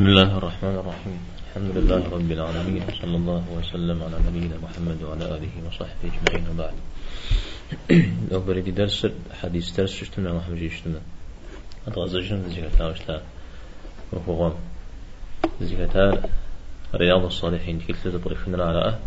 [0.00, 5.24] بسم الله الرحمن الرحيم الحمد لله رب العالمين صلى الله وسلم على نبينا محمد وعلى
[5.36, 6.76] آله وصحبه أجمعين وبعد
[8.32, 9.06] لو بريد درس
[9.40, 11.00] حديث درس شتنا محمد شتنا
[11.88, 13.16] أتغزجنا زكاة وشتا
[14.12, 14.52] وهو
[15.60, 16.18] زكاة
[16.94, 18.98] رياض الصالحين كل تطريفنا على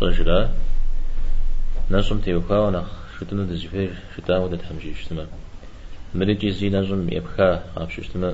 [0.00, 0.48] صجلا
[1.90, 2.88] ناسم تيوكا ونخ
[3.20, 5.26] شتنا دزفير شتا ودت حمشي شتنا
[6.14, 8.30] مريد جيزي نازم يبخا عبش شتنا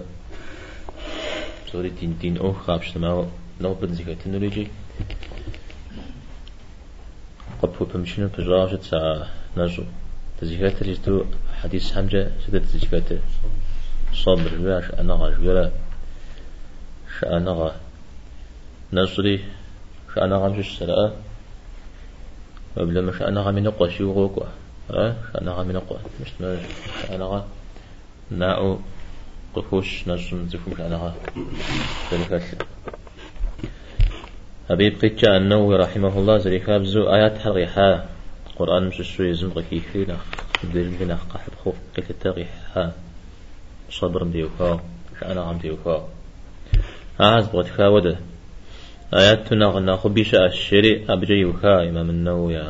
[1.73, 3.27] سوري دين دين أو خابش تما
[3.60, 4.66] نو بنزيك تنوريجي
[7.62, 9.84] قبو بمشينا بجراجة ساعة نجو.
[10.41, 11.25] تزيكات رجتو
[11.62, 13.09] حديث حمجة سيدة تزيكات
[14.14, 15.70] صبر جواش أنغا جوالا
[17.20, 17.70] شأنغا
[18.92, 19.45] نصري.
[20.14, 21.16] شأنغا مش سلاء
[22.77, 24.47] وبلا مش أنغا من قوة شيو غوكوا
[25.33, 26.00] شأنغا من قوة.
[26.20, 26.30] مش
[27.02, 27.47] شأنغا
[28.30, 28.78] ناو
[29.54, 31.14] قفوش نجم زفوش أنا
[32.12, 32.66] ذلك
[34.70, 38.05] أبي بقيتش أنه رحمه الله ذلك أبزو آيات حريحة.
[38.56, 40.22] قرآن مش شوي زمغ كيفي نخ
[40.72, 42.92] دير لنا قحب خوف قلت تغيحة
[43.91, 44.80] صبر ديوكا.
[45.22, 46.08] أنا عم ديوكا.
[47.20, 48.16] أعز بغتكا وده
[49.14, 51.88] آيات تنغ ناخو بيشا الشري أبجيوكا.
[51.88, 52.62] إمام النووي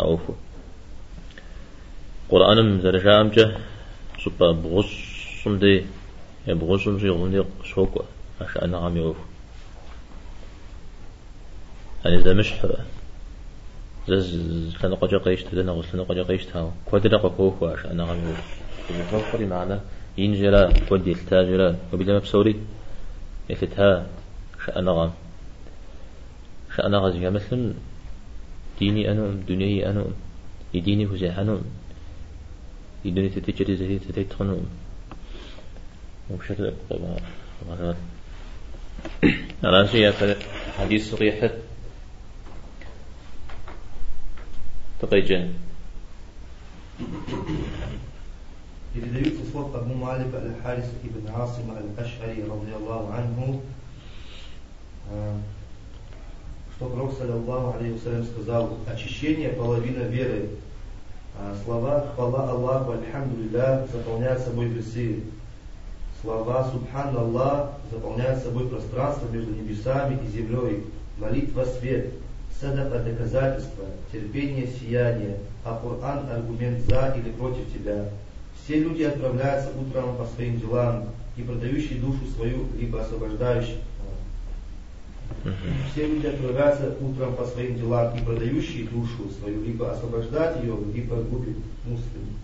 [0.00, 0.32] أوفو.
[2.30, 3.56] قرآن مزرجا أمجه.
[4.24, 4.52] سبا
[5.48, 5.84] بغص صمدي
[6.46, 8.02] يبغو صمدي غندي شوكوا
[8.40, 9.16] عشان أنا عم يوف
[12.06, 12.84] أنا إذا مش حرة
[14.08, 18.40] زز كان قجا قيش تدنا غسلنا قجا قيش تاو كودنا قكوكوا عشان أنا عم يوف
[18.90, 19.80] يتوفر معنا
[20.18, 22.56] ينجلا كودي التاجلا وبلا مبسوري
[23.50, 24.06] يفتها
[24.66, 25.12] شأن غام
[26.76, 27.74] شأن غزي مثل
[28.78, 30.04] ديني أنا دنيي أنا
[30.74, 31.60] يديني وزي أنا
[33.04, 34.66] يدني تتجري زي تتيتخنون
[36.29, 36.73] وبشكل
[37.69, 37.95] غلط
[39.63, 40.13] الآن شيء
[40.77, 41.51] حديث صحيح
[45.01, 45.53] تقيجن
[48.93, 53.61] Передаются слов Абу Малика Аль-Харис ибн Асима Аль-Ашари, радиаллаху анху,
[56.75, 57.97] что Пророк, саллиллаху алейхи
[58.31, 60.49] сказал, очищение половина веры.
[61.65, 65.23] Слова хвала Аллаху, альхамдулилля, заполняют собой весы.
[66.20, 70.84] Слова Субханаллах заполняют собой пространство между небесами и землей.
[71.18, 72.12] Молитва свет,
[72.60, 78.06] садака доказательство, терпение сияние, а Коран аргумент за или против тебя.
[78.62, 81.04] Все люди отправляются утром по своим делам,
[81.36, 83.78] и продающий душу свою, либо освобождающий.
[85.92, 91.16] Все люди отправляются утром по своим делам, и продающий душу свою, либо освобождать ее, либо
[91.16, 92.36] губит муслим.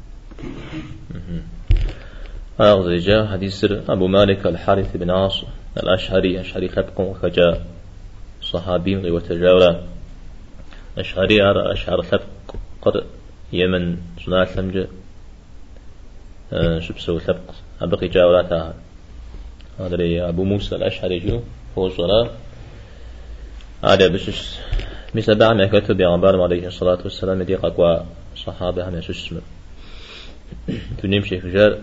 [2.60, 5.44] أغزجا حديث أبو مالك الحارث بن عاص
[5.76, 7.64] الأشهري أشهري خبق خجا
[8.42, 9.80] صحابي وتجاولا
[10.98, 13.04] أشهري أرى أشهر خبق قر
[13.52, 13.96] يمن.
[14.26, 14.88] سنات لمجة.
[16.52, 18.74] أه شبسو خبق أبقي جاولاتا
[19.80, 21.18] هذا أبو موسى الأشهري
[21.76, 22.30] جو صلاة.
[23.84, 24.58] هذا بشش
[25.14, 27.98] مسبع ما كتب يا عليه الصلاة والسلام دي قوا
[28.36, 29.34] صحابة هم يسوس
[31.02, 31.78] تنمشي فجار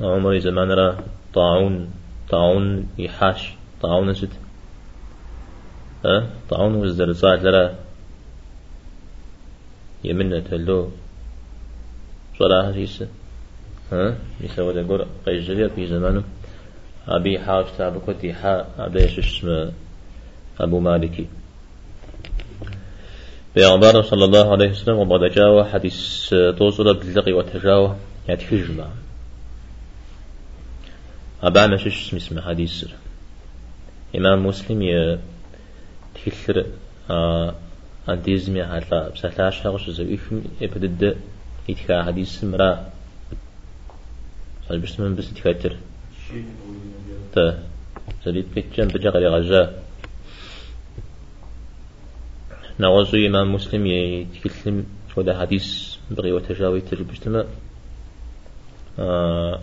[0.00, 0.96] عمر زمان را
[1.34, 1.90] طاعون
[2.30, 4.28] طاعون يحاش طاعون ست
[6.06, 7.74] أه؟ طاعون وزرزاع لرا.
[10.04, 10.90] يمنة تلو
[12.38, 13.08] صلاة هيسة
[13.92, 16.22] ها يسوى ده قرأ قيجرية في زمانه
[17.08, 19.70] أبي حاش تابكوتي حا أبيش اسم
[20.60, 21.26] أبو مالكي
[23.54, 27.96] بيغمبر صلى الله عليه وسلم وبعد جاوة حديث توصل باللقي وتجاوة
[28.28, 28.86] تفجمع
[31.42, 32.84] أبا شش اسم حديث؟
[34.16, 35.18] إمام مسلم ي
[36.14, 36.66] تكثر
[38.08, 41.16] أنتيزم يا حتى بسلاش هاغش زي إفم إبدد
[41.70, 42.90] إتكا حديث مرا.
[44.70, 45.76] بس من بس تكتر
[47.34, 47.62] تا.
[48.24, 49.82] زريد بيتجن بجا غري غجا
[52.80, 54.86] نغزو إمام مسلم يتكلم
[55.16, 57.46] وده حديث بغي وتجاوي تربشتما
[58.98, 59.60] آه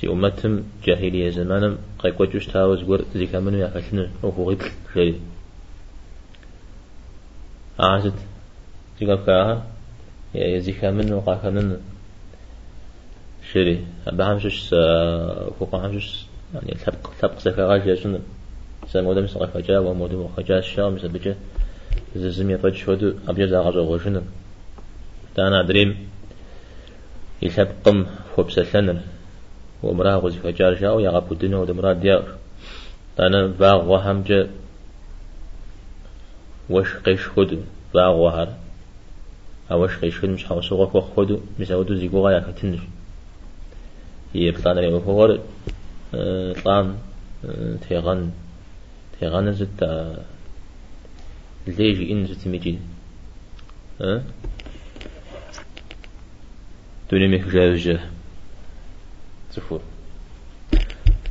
[0.00, 4.62] سي أمتهم جاهلية زمانم قيق وجوش تاوز ور زكا منو يعفلن أو هو غيب
[4.94, 5.20] شري
[7.80, 8.18] أعزت
[9.00, 9.66] زكا كاها
[10.34, 11.76] يا زكا منو قاكنن
[13.52, 14.68] شري أبا همشش
[15.58, 18.20] فوق همشش يعني تبق تبق زكا غاجة سنة
[18.88, 21.36] سمودم سقف جا ومودم خجا الشام مسبجة
[22.16, 24.22] ززم يفج شودو أبجز أغاز أغوشن
[25.36, 26.08] دانا دريم
[27.42, 28.06] يلتبقم
[28.36, 28.98] فوبسلنر
[29.86, 32.24] ومراه غزي فجار جاو يا غابو دنو دمرا ديار.
[33.20, 34.50] أنا باغ وهم جا
[36.70, 37.58] وش قيش خد
[37.94, 38.48] باغ وهر.
[39.70, 42.78] أوش قيش خد مش حوسوغ وخ خدو مساودو زيقو غايا كتنج
[44.34, 45.40] هي بطانا لي وفور
[46.64, 46.96] طان
[47.88, 48.30] تيغن
[49.20, 49.80] تيغن زت
[51.66, 52.78] ليجي إن زت ميجي
[54.00, 54.22] ها؟
[57.10, 58.00] دوني ميك جاوجه
[59.56, 59.80] تفور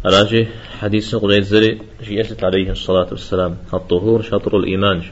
[0.05, 0.47] راجي
[0.79, 3.57] حديث قريت زري جيست عليه الصلاة والسلام.
[3.73, 5.03] الطهور شطر الإيمان.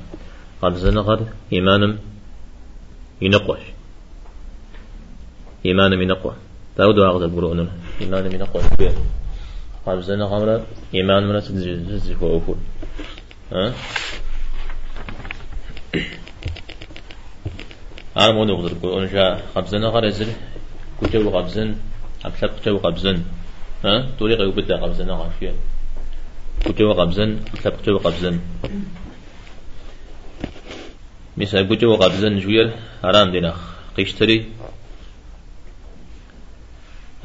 [0.62, 1.20] قال زنغر
[1.54, 1.98] إيمان
[3.22, 3.60] ينقوش
[5.66, 6.34] إيمان ينقوى.
[6.78, 7.70] داود أغضى القرؤون
[8.02, 8.64] إيمان ينقوى.
[8.64, 8.92] كبير
[9.86, 10.64] قال زنغر
[10.94, 12.56] إيمان من تزيف وأفول
[13.52, 13.74] ها؟
[18.18, 20.34] أنا مو نقدر القرؤون جاء قبزن غر يزري
[21.02, 21.76] كتب قبزن
[22.26, 23.24] أبشر كتب قبزن
[23.86, 25.54] ها؟ طريقة يبدأ قبزن غاشية
[26.66, 28.40] كتب قبزن أبشر كتب قبزن
[31.38, 32.72] مثلا كتب قبزن جويل
[33.04, 33.54] حرام دينا.
[33.98, 34.46] قيشتري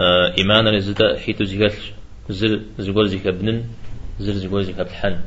[0.01, 1.73] آه إيمانا لزدا حيث زيغل
[2.31, 3.65] زل زيغل زيك ابنن
[4.21, 5.21] زل زيغل زيك ابتحن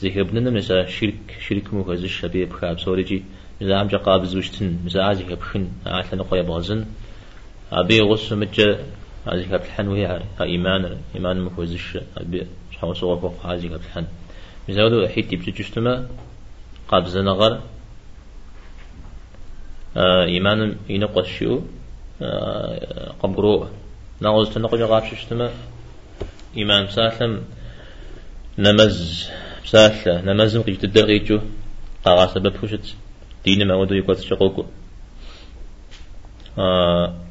[0.00, 3.24] زيك ابنن مثلا شرك شرك مو هذا الشبيب خاب سوريجي
[3.60, 6.84] مثلا عم جقاب زوجتن مثلا زيك ابخن عاتل نقوي بغزن.
[7.72, 8.78] أبي غص مجا
[9.26, 14.06] هذه كاب الحن وهي إيمان إيمان مفوزش أبي شحو صوغ فوق هذه كاب الحن.
[14.68, 16.06] مزاودو حيت تبجي جشتما
[16.88, 17.60] قاب زنغر.
[19.96, 21.60] آه إيمان ينقص شو
[22.22, 23.68] آه قبرو.
[24.22, 25.50] نغوز تنقل غاب ششتما
[26.56, 27.44] إيمان سالم
[28.58, 29.30] نمز
[29.64, 31.40] سالة نمز مقيت الدرغيجو
[32.04, 32.94] قاغا سبب فوشت
[33.44, 34.64] دين ما ودو يقوت شقوكو.
[36.58, 37.25] آه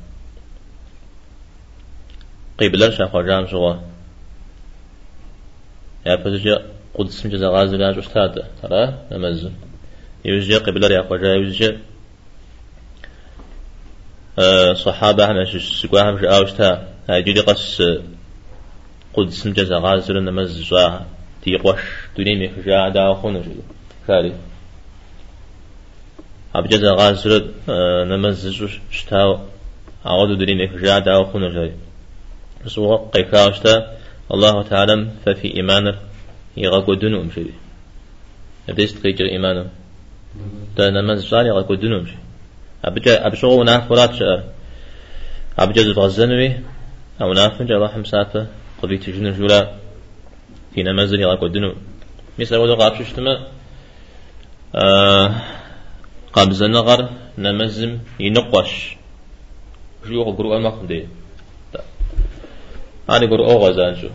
[2.60, 3.76] قبلة شاخو جام شغوا
[6.06, 8.44] يا فزجا قدس مجا غازل لاج أستاذ.
[8.62, 9.50] ترى؟ نمز
[10.26, 11.80] يوجد قبلة يا خواجا يوجد
[14.40, 16.16] أه صحابة هم سقوا هم
[17.10, 17.82] هاي جدي قص
[19.14, 21.06] قدس مجا غازل نمز جاها
[21.42, 21.82] تيقوش
[22.18, 23.50] دوني مخجا دا خونو شو
[24.08, 24.34] خالي
[26.56, 27.52] أبجد غازل
[28.10, 29.40] نمز شتاو.
[30.06, 31.70] أعود دوني مخجا دا خونو شو
[32.68, 33.98] سوغ قيكاشتا
[34.34, 34.96] الله تعالى
[35.26, 35.96] ففي إيمانه.
[36.58, 37.46] يغاقو دنو مشي
[38.70, 39.70] أبديست قيجر إيمانه.
[40.78, 42.16] دا نماز جاري يغاقو دنو مشي
[42.86, 44.44] أبجا أبشغو ناف فرات شعر
[45.60, 46.50] أبجا زبغزنوي
[47.22, 48.48] أو ناف نجا الله مسافة
[48.82, 49.76] قبيت جنو جولا.
[50.74, 51.76] في نماز يغاقو دنو
[52.40, 53.48] مثل ودو قابش اشتما
[54.76, 55.36] آه
[56.34, 58.96] قابز النغر نمزم ينقوش.
[60.06, 61.08] جوغ قرؤ المخم دي.
[63.10, 64.10] أنا قر أوغا زانشو.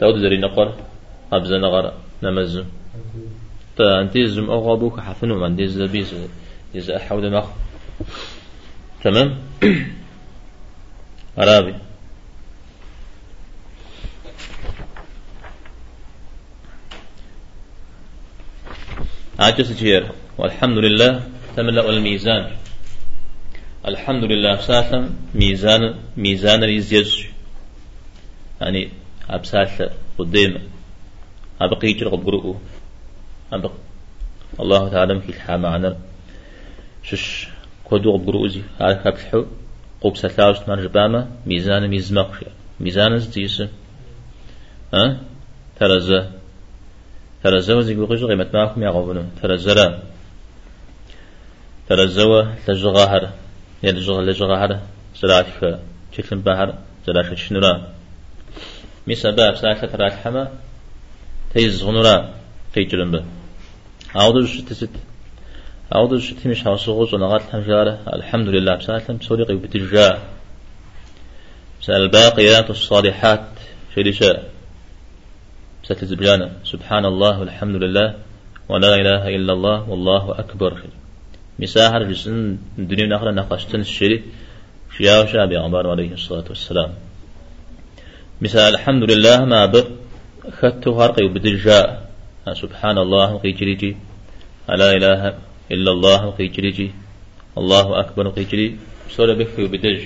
[0.00, 0.74] تاود زري نقر
[1.32, 1.92] أبزا نغر
[2.22, 2.64] نمزم.
[3.76, 6.14] تا أنتي زم أوغا بوك حفنو من دي زبيز
[6.74, 7.46] يز أحود نخ
[9.04, 9.38] تمام؟
[11.38, 11.74] عربي.
[19.38, 21.22] عجز جير والحمد لله
[21.56, 22.50] تملأ الميزان.
[23.88, 27.35] الحمد لله ساتم ميزان ميزان اليزيز
[28.60, 28.90] يعني
[29.30, 30.58] أبسال قدام
[31.60, 32.56] أبقي جرق برؤو
[33.52, 33.72] أبق
[34.60, 35.96] الله تعالى في الحام معنا
[37.02, 37.48] شش
[37.84, 39.44] كودو بروزي هذا كبحو
[40.00, 42.44] قوب سلاوش من جبامة ميزان ميزمقش
[42.80, 43.62] ميزان زديس
[44.94, 45.20] ها
[45.80, 46.32] ترزا
[47.42, 50.02] ترزا وزي بقيش قيمة معكم يا غبنو ترزا
[51.88, 53.30] ترزا لجغاهر.
[53.82, 54.80] يلجغ لجغاهر.
[55.14, 55.46] سلاك
[56.12, 56.74] شكل بحر
[57.06, 57.95] سلاك شنورا
[59.14, 60.48] ساعة ترى الحما
[61.54, 62.34] تيز غنورا
[62.74, 63.24] قيجرن به
[64.16, 64.90] أعوذ شت ست
[65.94, 70.14] أعوذ شت مش حوصوغوز ونغات الحمجارة الحمد لله بسالة سوري بتجاء
[71.80, 73.46] بسال الباقيات الصالحات
[73.94, 74.50] شريشاء
[75.84, 78.14] بسالة زبجانة سبحان الله والحمد لله
[78.68, 80.72] ولا إله إلا الله والله أكبر
[81.58, 83.06] مساحر جسن الدنيا
[83.40, 84.24] نقاشتن الشري
[84.96, 86.90] شياو شابي عمر عليه الصلاة والسلام
[88.40, 89.74] مثال الحمد لله ما ب
[90.58, 91.84] خدت هرقي بدجاء
[92.62, 93.96] سبحان الله قيجريجي
[94.68, 95.22] لا إله
[95.74, 96.88] إلا الله قيجريجي
[97.60, 98.76] الله أكبر قيجري
[99.16, 100.02] سورة بكي وبدج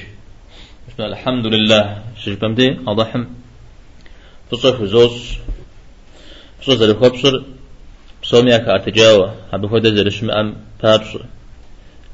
[1.00, 1.84] الحمد لله
[2.22, 3.24] شجبم دي أضحم.
[4.52, 5.16] بصف زوز
[6.60, 7.34] بصف زر خبصر.
[8.22, 10.48] بصومي أكا أتجاوى أبو هدى زر شمأم
[10.82, 11.22] بابصر.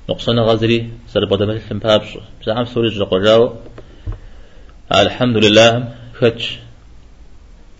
[0.09, 0.79] نقصنا غزري.
[1.13, 2.23] سر بدمت لم بابصر.
[2.41, 3.49] بزعم سوري جرق جاوى
[4.93, 5.71] الحمد لله
[6.21, 6.59] فتش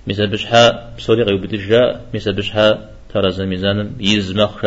[0.07, 4.65] مثل بشحا بصوري غيب بدجا مثل بشحا ترى ميزان يزمخ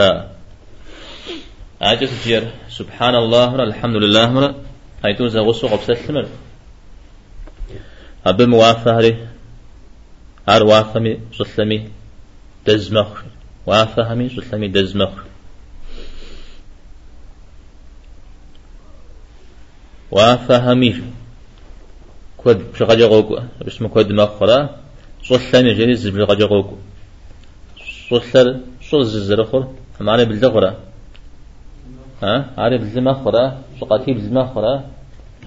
[1.81, 2.43] عاجز جير.
[2.69, 4.55] سبحان الله مرة الحمد لله مرة.
[5.05, 6.27] هيتو زغسو قبسة مر
[8.25, 9.27] أبي موافة لي
[10.49, 11.89] هر وافمي سلمي
[12.67, 13.23] دزمخ
[13.65, 15.13] وافهمي سلمي دزمخ
[20.11, 21.01] وافهمي
[22.43, 24.69] كود بشغجة غوكو اسمه كود مخرا
[25.23, 26.75] صلمي جري زبشغجة غوكو
[28.31, 29.63] صلر صل زرخر
[29.99, 30.71] معنى بالدغرة
[32.23, 33.43] ها؟ عارف بالزمخرة
[33.81, 34.73] زقاتي بالزمخرة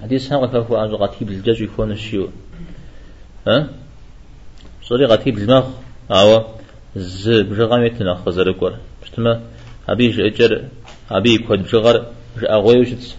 [0.01, 2.29] حديث هم وكفوا عن زقاتي بالجج يكون الشيو
[3.47, 3.67] ها؟
[4.83, 5.65] صوري غاتي بالزمخ
[6.11, 6.43] أو
[6.95, 8.73] ز بجغام يتنا خزر كور
[9.05, 9.41] شتما
[9.89, 10.63] أبي جر
[11.11, 12.05] أبي كود بجغر
[12.49, 13.17] أغوي وشت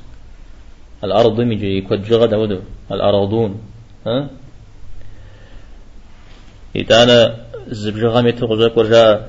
[1.05, 2.61] الأرض ميجي كود بجغر دودو
[2.93, 3.53] الأرضون
[4.07, 4.29] ها؟
[6.77, 7.19] إتانا
[7.69, 9.27] ز بجغام يتنا خزر كور جا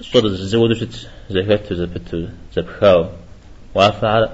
[0.00, 0.94] صور زودو شت
[1.30, 3.06] زكاة زبت زبخاو
[3.74, 4.28] وافع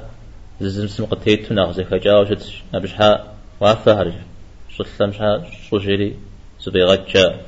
[0.61, 2.42] زم سم قتيت ناخ زكاة جاو شت
[2.75, 3.11] أبشحا
[3.61, 4.14] وافع هرج
[4.76, 5.32] صلى مشحا
[6.64, 7.44] زبيغات جاء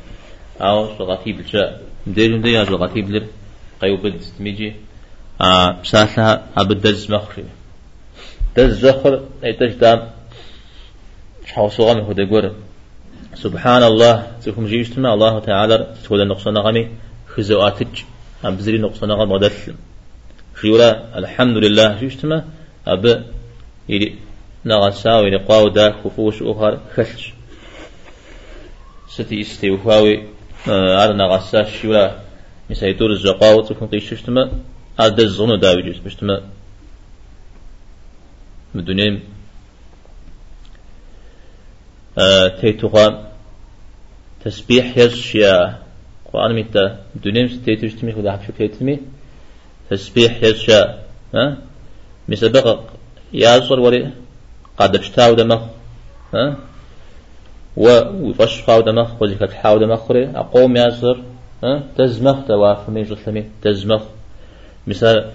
[0.61, 3.27] أو صغاتي بلجاء مدير مدير صغاتي بلر
[3.81, 4.73] قيو بد تميجي
[5.41, 7.45] آه ساسها أبدز مخري
[8.57, 10.01] دز زخر ايتش دام
[11.47, 12.51] شحو صغام هو
[13.35, 16.89] سبحان الله تكم جيشتما الله تعالى تقول النقصان غمي
[17.33, 17.95] خزواتج
[18.45, 19.77] أم بزري نقصان غم ودسلم
[20.61, 22.45] شيولا الحمد لله جيشتما
[22.87, 23.25] أب
[23.89, 24.09] يلي
[24.65, 27.33] نغسا ويلي قاو دا كفوش أخر خلش
[29.09, 30.17] ستي استيوهاوي
[30.99, 32.05] على نغسا شيولا
[32.71, 34.43] مسايتور الزقاو تكون قيشتما
[34.99, 36.37] أدى الزغنو داوي جيس بشتما
[38.75, 39.21] مدنيم
[42.19, 43.33] آه تيتوغا.
[44.45, 45.79] تسبيح يزشيا
[46.33, 46.99] قرآن ميتا.
[47.25, 48.99] دنيم ستيتو اجتمي خدا حبشو كيتمي
[49.91, 50.99] تسبيح يزشا
[51.35, 51.57] ها؟
[52.29, 52.81] مسبق
[53.33, 54.11] يازر وري
[54.79, 55.63] قد اشتاو دمخ
[56.35, 56.57] ها؟
[57.77, 57.87] و
[58.29, 61.23] وفش خاو دمخ وزكاة حاو دمخ ري أقوم يازر
[61.65, 64.03] ها؟ تزمخ تواف ميجو ثمي تزمخ
[64.87, 65.31] مثال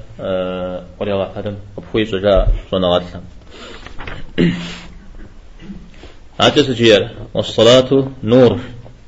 [0.99, 3.23] وري الله قدم أبخوي سجا صنغات لهم
[6.39, 8.59] عجز جير والصلاة نور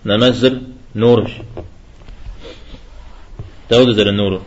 [0.05, 0.61] نمزل
[0.95, 1.31] نور.
[3.71, 4.41] داود زر النور.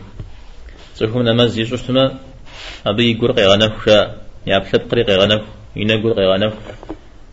[0.95, 2.19] سيكون نمز يشوشتما
[2.85, 5.41] أبي يقول قيغنف شاء يابسب قري قيغنف
[5.75, 6.53] ينقول قيغنف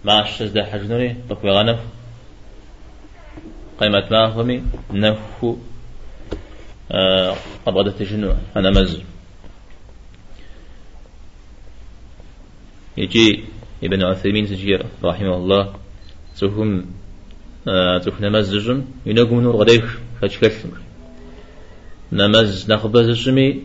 [0.04, 1.78] ما أشتز ده حجنوري بقوي غنف
[3.80, 5.56] قيمة ما همي نفو
[7.66, 9.00] أبغى تجنو أنا مز
[12.96, 13.44] يجي
[13.84, 15.74] ابن عثيمين تجير رحمه الله
[16.40, 16.86] تهم
[17.68, 19.84] آه تهم نمزجم ينقوم نور غديش
[20.20, 20.70] فاشكسم
[22.12, 23.62] نمز نخبز الشمي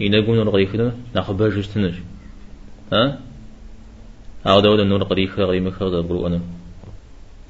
[0.00, 0.70] ينقون الغريخ
[1.16, 1.94] نخبز جستنج
[2.92, 3.18] ها؟
[4.46, 6.40] أو داود النور غريخ غري مخر ذا برو أنا.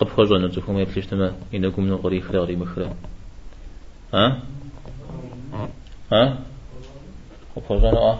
[0.00, 2.92] قب خرج أنا تفهم يبلش تما ينقون الغريخ غري مخر
[4.14, 4.42] ها؟
[6.12, 6.38] ها؟
[7.70, 8.18] آه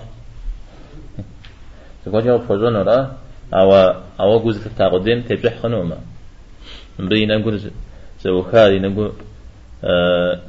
[2.04, 3.16] تقول يا أنا را
[3.54, 3.74] أو
[4.20, 5.98] أو جزء في التقدم تبجح خنوما
[6.98, 7.60] مبين نقول
[8.20, 9.12] زوخاري نقول
[9.84, 10.40] آه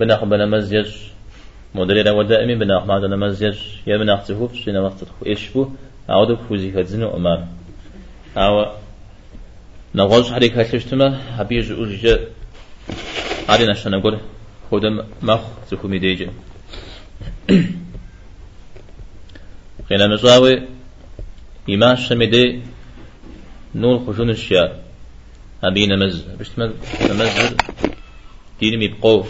[0.00, 0.90] بناخ بنا مزيج
[1.74, 5.68] مدري ودائما بناخ معنا مزيج يا بناخ تهوف شنا وقت تخو إيش بو
[6.10, 7.48] أعود فوزي خزنو أمام
[8.36, 8.66] أو
[9.94, 12.18] نغوش حريك هاتشتما حبيج أوجي
[13.48, 14.18] علينا عشان نقول
[14.70, 15.40] خدم مخ
[15.70, 16.28] تخو ميديجي
[19.88, 20.62] خينا مزاوي
[21.70, 22.60] إما شمدي
[23.74, 24.82] نور خشون الشيا
[25.64, 26.72] أبينا مز بشتمل
[27.10, 27.56] مزر
[28.60, 29.24] ديني ميبقو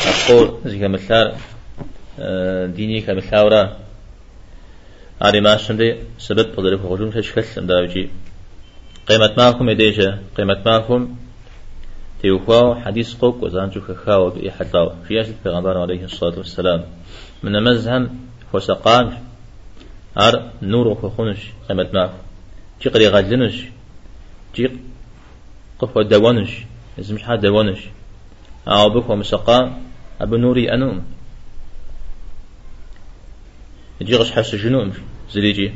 [0.00, 1.34] أقول زي كمثال
[2.76, 3.76] ديني كمثال
[5.22, 8.08] أري ما شندي سبب بدر خرجون تشكل داوجي
[9.08, 11.16] قيمة معكم يديجا قيمة معكم
[12.22, 14.92] تيوخوا حديث قوك وزانجو خخاو بإي حتاو.
[15.10, 16.84] رياسة پیغمبر عليه الصلاة والسلام.
[17.42, 18.10] من مزهم
[18.52, 19.18] فسقان
[20.18, 22.18] أر نور وخخونش قيمة معكم
[22.82, 23.64] جي قري غزلنش
[24.54, 24.70] جي
[25.78, 26.50] قفوا دوانش
[26.98, 27.78] إذا مش حد دوانش
[28.68, 29.72] أو بكم مسقان
[30.20, 31.04] أبو نوري أنوم.
[34.00, 34.92] يجي غش حس جنوم
[35.30, 35.74] زريجي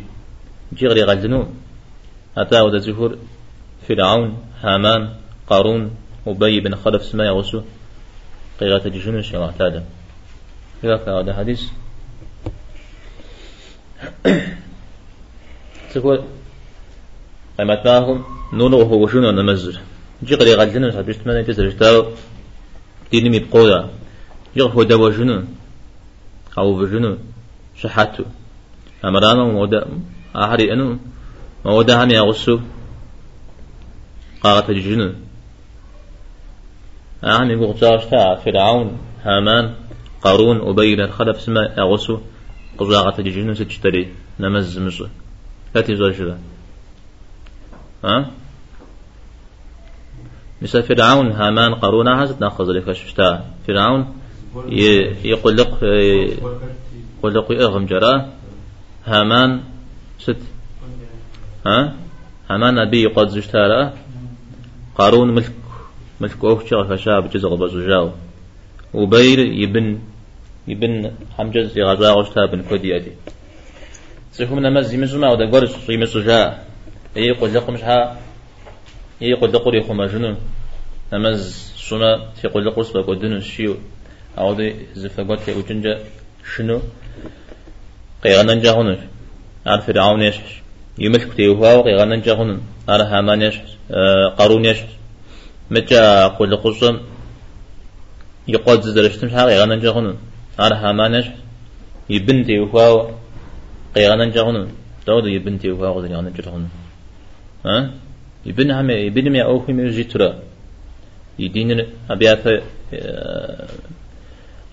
[0.72, 1.54] يجي غري غزنوم
[2.36, 3.18] أتا ودا زهور
[3.88, 5.14] فرعون هامان
[5.50, 5.90] قارون.
[6.30, 7.62] أبي بن خلف سما يغسو
[8.60, 9.82] قيغة جنون شيء معتادة
[10.82, 11.62] قيغة هذا حديث.
[15.94, 16.22] تقول
[17.60, 19.80] أما تاهم نولو هو نمزر
[20.22, 22.12] جي قري غلنا سبيشت من تسرج تاو
[23.10, 23.90] ديني ميبقودا
[24.56, 25.44] جي هو دوا شنو
[26.58, 27.18] أو بجنو
[27.80, 28.24] شحاتو.
[29.04, 29.86] أمرانا مودا
[30.36, 30.98] أحري أنو.
[31.64, 32.60] مودا هم يغسو
[34.42, 35.12] قاغة الجنو
[37.24, 39.74] أعني بغتاش تا فرعون هامان
[40.22, 42.18] قارون وبين الخلف سما يغسو
[42.78, 44.08] قزاغة الجنو ستشتري
[44.40, 45.06] نمز مصر.
[45.74, 46.32] لا تزوج
[48.04, 48.30] ها؟
[50.62, 53.44] مثل فرعون هامان قارون هذا ناخذ لك شتا.
[53.66, 54.14] فرعون
[55.24, 55.56] يقول
[57.34, 58.28] لك يغم جرا.
[59.06, 59.60] هامان
[60.18, 60.36] ست.
[61.66, 61.94] ها؟
[62.50, 63.92] هامان نبي قد زشتارا
[64.98, 65.52] قارون ملك
[66.20, 68.10] ملك أوفشا فشاب جزغ بزجاو
[68.94, 69.98] وبير يبن
[70.68, 73.12] يبن حمجز يغزا غشتا بن كودياتي
[74.32, 76.68] سيكون نمز يمزما ودا قرش يمزو جاء
[77.16, 78.16] اي قل لكم شها؟
[79.22, 80.36] اي قل لكم يخو جنون
[81.12, 83.76] نمز شما في قل لكم سبا قدن شيو.
[84.38, 85.98] أو دي زفقات في وجنجا
[86.56, 86.80] شنو؟
[88.24, 88.98] قيغانا جاهون
[89.66, 90.62] عارف فرعون يشحش
[90.98, 93.70] يملك تيوها وقيغانا جاهون على هامان يشحش
[94.38, 94.97] قارون يشحش
[95.70, 96.02] متى
[96.38, 97.00] قل لكم
[98.48, 100.06] يقود زرشتم شها قيغانا جاهون
[100.58, 101.38] على هامان يشحش
[102.10, 102.86] يبن تيوها
[103.94, 104.56] قيغانا جاهون
[105.06, 106.68] داود يبن تيوها وقيغانا جاهون
[107.66, 107.76] ها
[108.46, 110.28] يبن هم يبن مي أو هم يجترا
[111.38, 112.44] يدين أبيات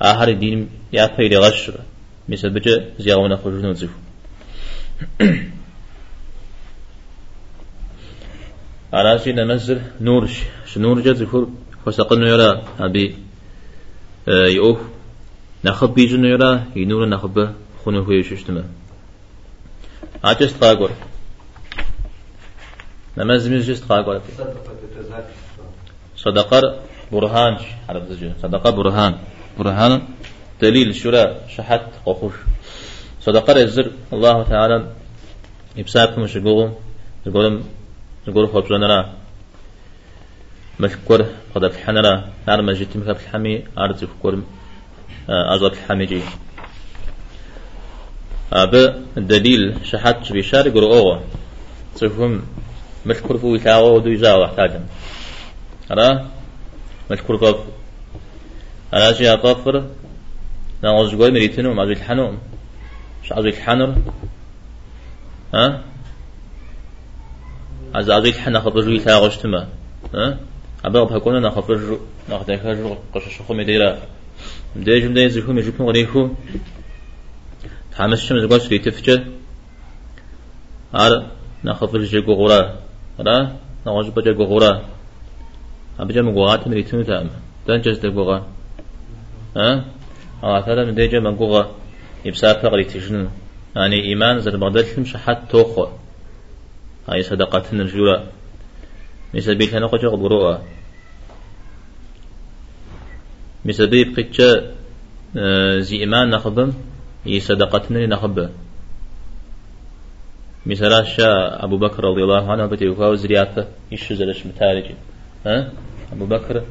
[0.01, 1.73] آخر دين يافا إلى غشر
[2.29, 3.99] مثل بجا زياونا خرجنا زفو
[8.93, 9.35] على شيء
[10.01, 10.43] نورش.
[10.65, 11.49] شنور جا زفور
[11.85, 13.15] فسقنا يرى أبي
[14.27, 14.79] يؤه
[15.65, 17.53] نخب بيجن يرى ينور نخب
[17.85, 18.63] خنو هو يشتما
[20.23, 20.91] عجز تقاقر
[23.17, 24.19] نماز ميز جست قاقوا
[26.17, 26.79] صدقة
[27.11, 27.57] برهان.
[28.41, 29.13] صدقة برهان.
[29.59, 30.01] برهان
[30.61, 32.33] دليل شراء شحت قخوش
[33.21, 34.91] صدقة الزر الله تعالى
[35.77, 37.63] يبسابكم مش يقولون
[38.27, 39.09] يقولون خبزنا لا
[40.79, 44.43] مشكور قد الحنرا نار مجد مكاب الحمي أرض فكور
[45.29, 46.21] أزاد الحمي جي
[48.53, 51.23] أبا الدليل شحت بشار يقولوا أوه
[51.95, 52.41] تفهم
[53.05, 54.85] مشكور فو يساوى ودو يزاوى احتاجا
[55.91, 56.25] أرى
[57.11, 57.59] مشكور قف
[58.93, 59.85] أنا شيء أقفر
[60.83, 62.39] نعوز قول مريتنو ما حنوم
[63.23, 63.95] مش عزيت حنر
[65.53, 65.81] ها
[67.95, 69.67] عز عزيت حنا خبر جوي تا غشتما
[70.15, 70.37] ها
[70.85, 71.97] أبغى بحكونا نخبر جو
[72.29, 73.89] ناخذ كهر قش شخو مديرا
[74.75, 76.29] مدير جمدة يزيكو مجيكو غريكو
[77.91, 79.23] تحمس شمس قول سريتفجة
[80.95, 81.19] أرى
[81.63, 82.59] نخبر جيكو غرا
[83.19, 83.37] را؟
[83.85, 84.71] نواج بجا غورا.
[85.99, 87.29] أبجا مغوغات من يتنو تام
[87.67, 88.37] دان جز دغوغا
[89.57, 89.85] ها
[90.43, 91.63] ها ترى من ديجا مغوغا
[92.25, 93.29] يبسافر ريتجن
[93.75, 95.87] يعني إيمان زر بغداد مش حتى توخو
[97.09, 98.27] هاي صدقاتنا الجورا
[99.33, 100.63] مثل بيت أنا قجا غبروها
[103.65, 104.75] مثل بيت قجا
[105.79, 106.73] زي إيمان نخبم
[107.25, 108.49] هي صدقاتنا نخبم
[110.65, 114.95] مثلا شاء أبو بكر رضي الله عنه بتي وفاو زرياته إيش زلش متارجي.
[115.45, 115.71] ها؟
[116.11, 116.63] أبو بكر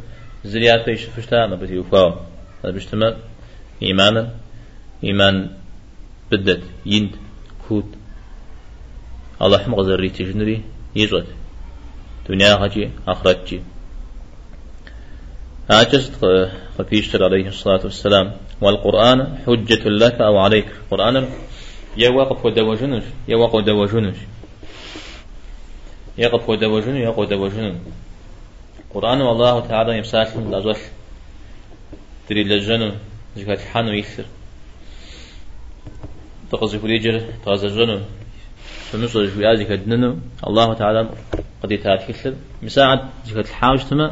[0.44, 2.14] زرياته إيش فشتا ما بتي وفاو
[2.64, 3.16] هذا بيشتمل
[3.82, 4.30] إيمانا.
[5.04, 5.50] إيمان
[6.30, 7.10] بدت يند
[7.68, 7.93] كود
[9.44, 10.62] الله حمق زري تجنري
[10.96, 11.26] يجوت
[12.28, 13.60] دنيا هجي آخرت
[15.70, 16.12] أجست
[16.78, 18.36] خفيشتر عليه الصلاة والسلام.
[18.60, 20.66] والقرآن حجة لك أو عليك.
[20.90, 21.28] قرآن
[21.96, 24.16] يوقف ودوجنش يوقف ودوجنش
[26.18, 27.78] يقف ودوجن يقف ودوجن
[28.94, 30.78] قرآن والله تعالى يمساكم لازوش.
[32.28, 32.92] تري لجنو
[33.36, 34.24] زكاة حانو يكسر
[36.50, 38.00] تقصي فليجر تغزجنو
[38.94, 40.10] فنصر جويا زكاة دننو
[40.48, 41.00] الله تعالى
[41.62, 44.06] قد يتاكسر مساعد زكاة الحاوش تما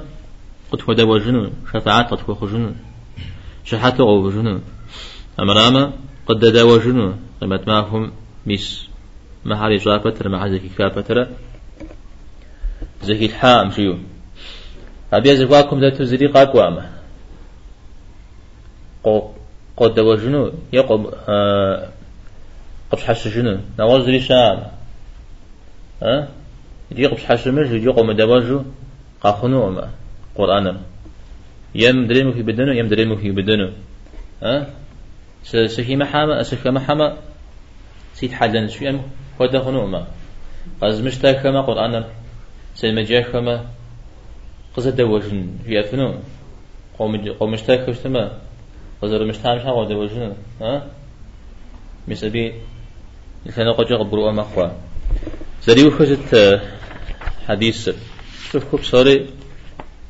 [0.72, 1.42] قد ودوجنو
[1.72, 2.70] شفاعات قد خجنو
[3.64, 4.54] شحاتو غوجنو
[5.40, 5.82] أمراما
[6.28, 7.06] قد دوجنو
[7.40, 8.12] قيمة ما هم
[8.46, 8.88] ميس
[9.44, 11.18] ما هاري جوار بتر ما زكي كار بتر
[13.02, 13.94] زكي الحام شيو
[15.12, 16.84] أبي زكواكم ذات زري قاقوا ما
[19.76, 21.88] قد وجنو يقب آه
[22.92, 24.58] قبش حش جنو نواز زري شام.
[26.02, 26.28] ها
[26.90, 28.62] يدي قبش حش مش يدي قوم دواجو
[29.20, 29.90] قاخنو ما
[30.36, 30.66] قرآن
[31.74, 33.68] يم دريمو في بدنو يم دريمو في بدنو.
[34.42, 34.66] ها
[35.44, 37.16] سهي محامة سهي محامة.
[38.14, 39.02] سيد حدا شو يم
[39.40, 40.06] هو دخنو ما
[40.80, 42.04] قز مشتاكما قرآن
[42.74, 43.66] سيمجاكما
[44.76, 46.14] قز دوجن يأفنو
[46.98, 48.38] قوم قوم مشتاك وشتما
[49.02, 50.86] قزر مشتاك مشتاك قوم دوجن ها
[52.08, 52.52] مسبي
[53.46, 54.68] لكن قد قبروا مخوا
[55.66, 56.60] زريو خزت
[57.48, 57.90] حديث.
[58.52, 59.26] شوف كوب صاري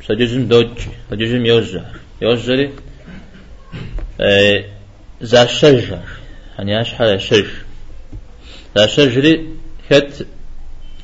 [0.06, 0.78] سججم دوج
[1.10, 1.84] سججم يوزر
[2.22, 2.70] يوزري
[5.22, 5.98] ذا شجر
[6.58, 7.54] يعني إيش حاجة شجر
[8.76, 9.48] ذا شجري
[9.90, 10.26] خت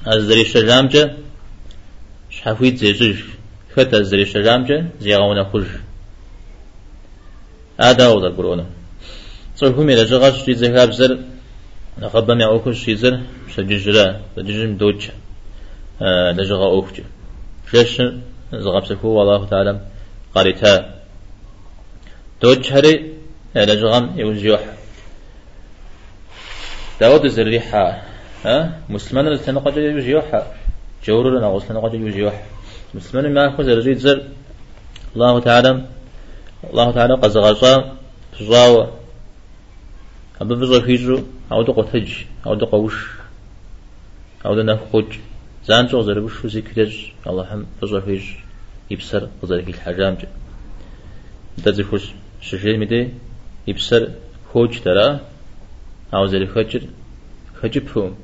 [0.07, 1.17] أزري شجامجة
[2.31, 3.19] شحفيت زي جج
[3.77, 5.67] خت أزري شجامجة زي غونا خج
[7.81, 8.67] هذا هو ذا قرونا
[9.57, 11.19] صرفهم إلى جغاش شي زي هابزر
[12.03, 13.21] نقبل ما أوكل شي زر
[13.55, 15.09] شججرا سججم دوج
[16.39, 17.01] لجغا أوكج
[17.71, 18.03] شش
[18.53, 19.81] زغاب سكو والله تعالى
[20.35, 20.95] قريتها
[22.43, 22.95] دوج هري
[23.55, 24.61] لجغم يوزيوح.
[27.01, 28.03] داود الزريحة
[28.45, 30.43] ها مسلمان لسنا قد يوزيوح.
[31.05, 32.47] جور لنا غسلنا قد يوزيوح.
[32.95, 34.23] مسلمان ما أخذ زرجيت زر.
[35.15, 35.87] الله تعالى
[36.71, 37.75] الله تعالى قد غزا
[38.39, 38.93] فجاوة
[40.41, 41.23] أبا فجا فيجو
[41.53, 42.13] أو دقو تج
[42.47, 43.07] أو دقو وش
[44.47, 45.11] أو دنا خج
[45.67, 46.95] زان جو زر وش ذكرج
[47.27, 48.25] الله هم فجا فيج
[48.91, 50.17] يبصر وزر الحجام
[51.59, 52.05] ده خوش
[52.41, 53.09] شجير مدي
[53.67, 54.09] يبصر
[54.53, 55.21] خوج ترى
[56.15, 56.83] أو زر خجر
[57.61, 58.15] خجر فهم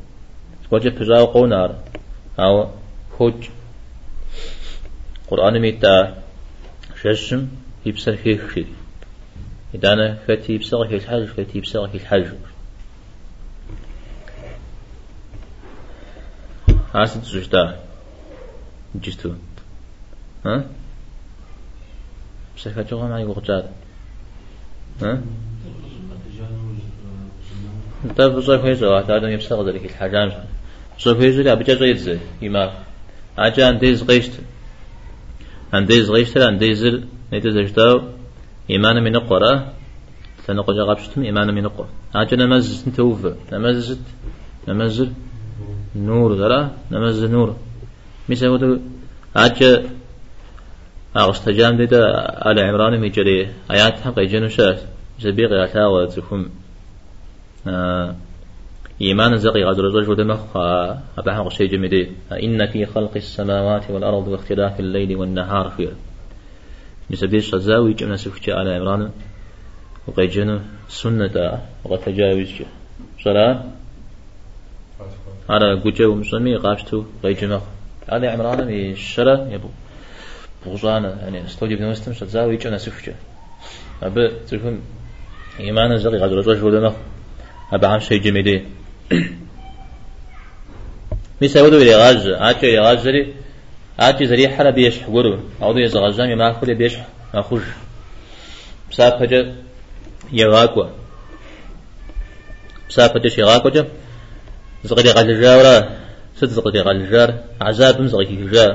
[0.71, 1.71] خجر فجاو قونار
[2.39, 2.69] أو
[3.19, 3.49] خوج.
[5.29, 6.25] قرآن ميتا.
[7.03, 7.49] ششم
[7.87, 8.67] يبصر في خير
[9.75, 12.27] إذا فتي في الحج فتي في الحج.
[16.95, 17.81] عاسد زجدا
[18.95, 19.33] جستو.
[20.47, 20.65] ها؟
[22.57, 23.71] بس كاتشوغا معي وقتاد
[25.03, 25.23] ها؟
[28.17, 30.45] طيب صيف هيزو هذا يبصر ذلك الحاجة
[30.99, 32.73] صيف هيزو لا بجا زيد يما
[33.39, 34.33] أجا أنديز غيشت
[35.75, 36.85] أنديز غيشت أنديز
[37.33, 37.57] نيتز
[38.71, 39.73] أجداو إيمان من القرى.
[40.47, 41.89] تنقل جغبشتم إيمان من القرى.
[42.15, 44.01] أجا نمز نتوف نمزت
[44.69, 45.09] نمز
[45.97, 47.57] نور ذرا نمز نور.
[48.29, 48.81] مثل
[49.37, 49.85] أجا
[51.17, 52.05] أغستجام ديدا
[52.47, 53.49] على عمران ميجري.
[53.71, 54.81] آيات حق جنوشات
[55.21, 56.49] زبيق يعتا وزكم
[57.67, 58.15] آه
[59.01, 60.57] إيمان زقي غدر الرجل دمخ
[61.19, 62.11] أبا حق شيء جميل.
[62.33, 65.69] إن في خلق السماوات والأرض واختلاف الليل والنهار.
[65.77, 65.89] في
[67.11, 69.11] نسبي شزاوي جمنا سفجي على عمران؟
[70.07, 72.49] وقيجن سنة وتجاوز
[73.25, 73.65] صلاة؟
[75.49, 77.61] على جوجا ومسلمي قاشتو قيجن
[78.09, 79.69] على عمران من الشرع يبو
[80.67, 83.13] بغزانا يعني استوديو بنوستم شزاوي جمنا سفجي
[84.03, 84.81] أبا تكون
[85.61, 86.93] إيمان زقي غدر الرجل دمخ
[87.73, 88.65] أبا عم شيء جميل
[91.41, 93.09] ميسا ودو إلي غاز آتي إلي غاز
[94.01, 96.95] آتي زري حرا بيش حقورو أو دو يزغزام يما أخولي بيش
[97.35, 97.63] أخوش
[98.91, 99.55] بساب فجا
[100.33, 100.87] يغاكوا
[102.89, 103.87] بساب فجا يغاكوا جا.
[104.85, 105.77] زغري غالجا ورا
[106.37, 108.67] ست زغري غالجار عذاب مزغي جا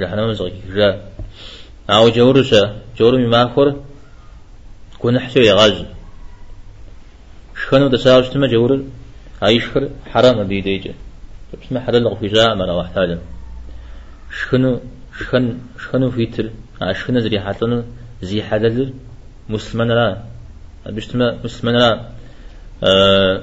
[0.00, 0.88] جهنم مزغي جا
[1.90, 2.62] أو جورشا
[2.98, 3.68] جورو مما أخور
[4.98, 5.84] كون حشو يغاز
[7.60, 8.70] شخنو دساوش تما جور
[9.42, 10.94] عايشخر حرام دي ديجا
[11.62, 13.18] بسم حلال غفجاء ما لو احتاج
[14.38, 14.80] شخنو
[15.18, 16.50] شخن شخنو فيتر
[16.92, 17.84] شخن زري حاتن
[18.22, 18.92] زي حلال
[19.48, 20.24] مسلمان لا
[20.86, 22.08] بشتما مسلمان لا
[22.84, 23.42] آه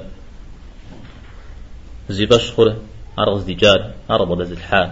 [2.10, 2.76] زي بشخر
[3.18, 4.90] أرغز ديجار أرغب لز الحال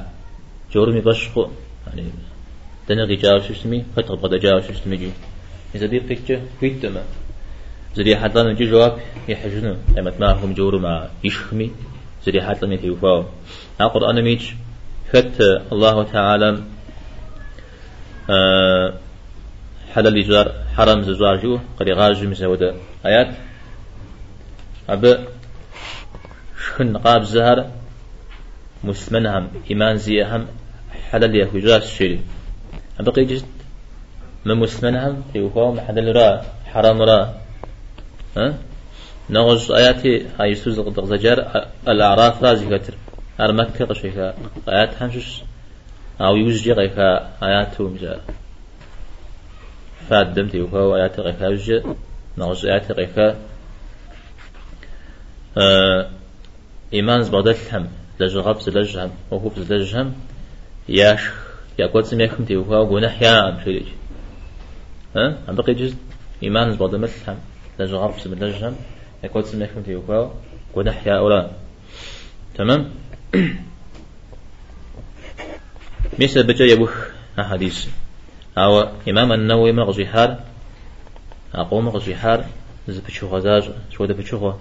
[0.73, 1.51] جورمي بشخر
[1.87, 2.05] يعني
[2.89, 5.11] دنا غجاو ششتمي فتغ بدا جاو ششتمي جي.
[5.75, 7.03] إذا دي بيكتشر فيتما
[7.97, 9.77] زري حتى نجي جواب يحجنو.
[9.99, 11.71] أما معهم جور مع يشخمي
[12.27, 13.25] زري حتى من يوفاو
[13.81, 14.45] القرآن ميج.
[15.13, 15.41] فت
[15.73, 16.63] الله تعالى
[18.31, 18.95] أه
[19.95, 22.75] حلال جار حرام زوار جو قد غاج مسودة
[23.07, 23.31] آيات.
[24.89, 25.27] أب
[26.65, 27.59] شخن قاب زهر
[28.85, 30.47] مسلمن هم إيمان زي هم
[31.11, 32.21] حلال يهوجاس شيء
[33.01, 33.45] أبقي جد
[34.45, 36.43] ما مسلمن هم يوفاو حلال را
[36.73, 37.21] حرام را.
[39.31, 40.99] نغز آياتي هاي سوز قد
[41.89, 42.95] الأعراف رازي كتر
[43.41, 44.35] أرمك قشيكا
[44.69, 45.43] آيات همشش
[46.21, 48.21] أو يوجي غيكا آياته مجا
[50.09, 51.83] فادم تيوكا آيات غيكا يوجي
[52.39, 53.37] نغز آيات غيكا
[55.59, 56.11] آه
[56.93, 57.89] إيمان زبادل هم.
[58.21, 60.15] لجغب زلجهم وهو زلجهم
[60.89, 61.21] ياش.
[61.79, 63.87] يا قد سميكم تيوكا وقنح يا أمشيريج
[65.17, 65.97] ها؟ أم بقي جزء
[66.43, 67.39] إيمان زبادل مثل هم.
[67.79, 68.77] لجغب سب لجهم
[69.25, 70.31] يقول سمعكم في وكاو
[70.75, 71.51] ونحيا أولا.
[72.55, 72.91] تمام؟
[76.19, 76.95] مثل بجا يبوخ
[77.39, 77.87] حديث
[78.59, 80.39] أو إمام النووي مغزي حال
[81.55, 82.45] أقوم مغزي حال
[82.89, 84.53] زي بشو غزاج شو ده بشو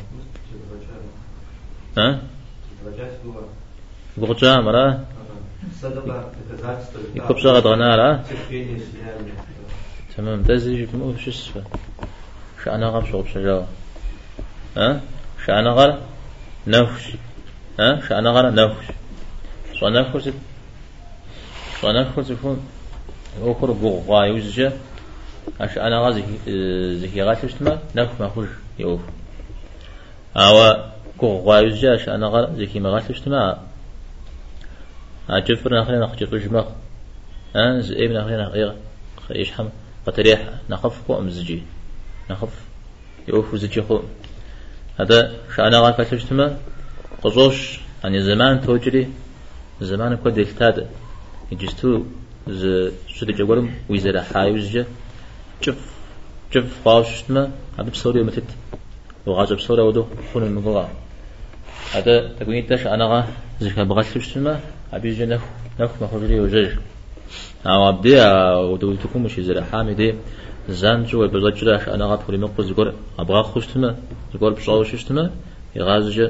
[1.98, 2.22] ها
[4.18, 5.06] بغجا مرا
[7.16, 8.24] يكب شغط غنارا
[10.18, 11.64] تمام ده زي مو شو اسفه
[12.66, 13.66] شأنا غم شغل شجاع
[14.78, 15.02] ها
[15.46, 16.02] شأنا غر
[16.68, 17.14] نفش
[17.80, 18.86] ها؟ شأنا غر نفش
[19.74, 20.30] شو نفش
[21.82, 22.68] شو نفش يكون
[23.42, 24.72] أخر بغوا يوزجه
[25.62, 26.24] أش أنا غازي
[26.98, 28.48] زكي غاتش تما؟ نفش ما خوش
[28.80, 29.02] يوف
[30.38, 30.76] أو
[31.22, 33.58] بغوا يوزجه أش أنا غر زكي ما غاتش تما؟
[35.30, 36.66] أجفر نخلي نخجي قجمة
[37.56, 38.76] ها زئيب نخلي نخلي
[39.36, 39.70] إيش حم
[40.08, 41.64] قتريح نخف كو أمزجي
[42.30, 42.50] نخف.
[43.28, 44.00] يوف زجي خو
[45.00, 46.52] هذا شأنا غاك تجتمع
[47.24, 49.08] قصوش عن زمان توجري
[49.82, 50.88] زمان كود التاد
[51.52, 52.04] يجستو
[52.48, 52.64] ز
[53.08, 54.78] شد جوارم ويزرا حايوز
[55.62, 55.78] شوف
[56.54, 58.50] شوف فاوش تما هذا بصوري متت.
[59.28, 60.88] وغاز بصورة ودو خون المقلا
[61.94, 63.28] هذا تقولين تاش أنا غا
[63.62, 64.60] زكا بغات تجتمع
[64.94, 65.42] أبي جنف
[65.80, 66.72] نف ما خجري وجج
[67.66, 68.22] أو أبدي
[68.72, 70.16] ودو تكون مش زرا حامدي
[70.70, 73.96] زان جو بزجرا أنا غا تقولي مقبز زقور أبغى خشتما
[74.34, 75.32] زقور بصاو ششتما
[75.76, 76.30] يغازج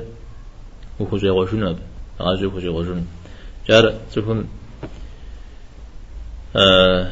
[1.00, 1.78] وخجي غجون أب
[2.22, 3.08] غازج وخجي غجون
[3.68, 4.48] جار تكون
[6.56, 7.12] آه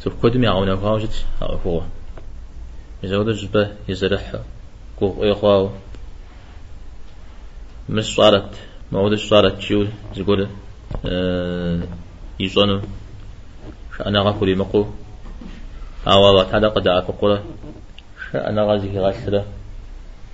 [0.00, 1.82] تف كدم يعون فاوجت أو هو
[3.02, 4.32] يزود جبه يزرح
[4.98, 5.72] كوخ إخواه
[7.88, 8.50] مش صارت
[8.92, 10.48] ما ودش صارت شو زقول
[11.06, 11.82] آه
[12.40, 12.80] يصنو
[13.98, 14.86] شأنا غاكولي مقو
[16.06, 17.44] أو تعالى قد أكقوله
[18.32, 19.44] شأنا غازي غاسرة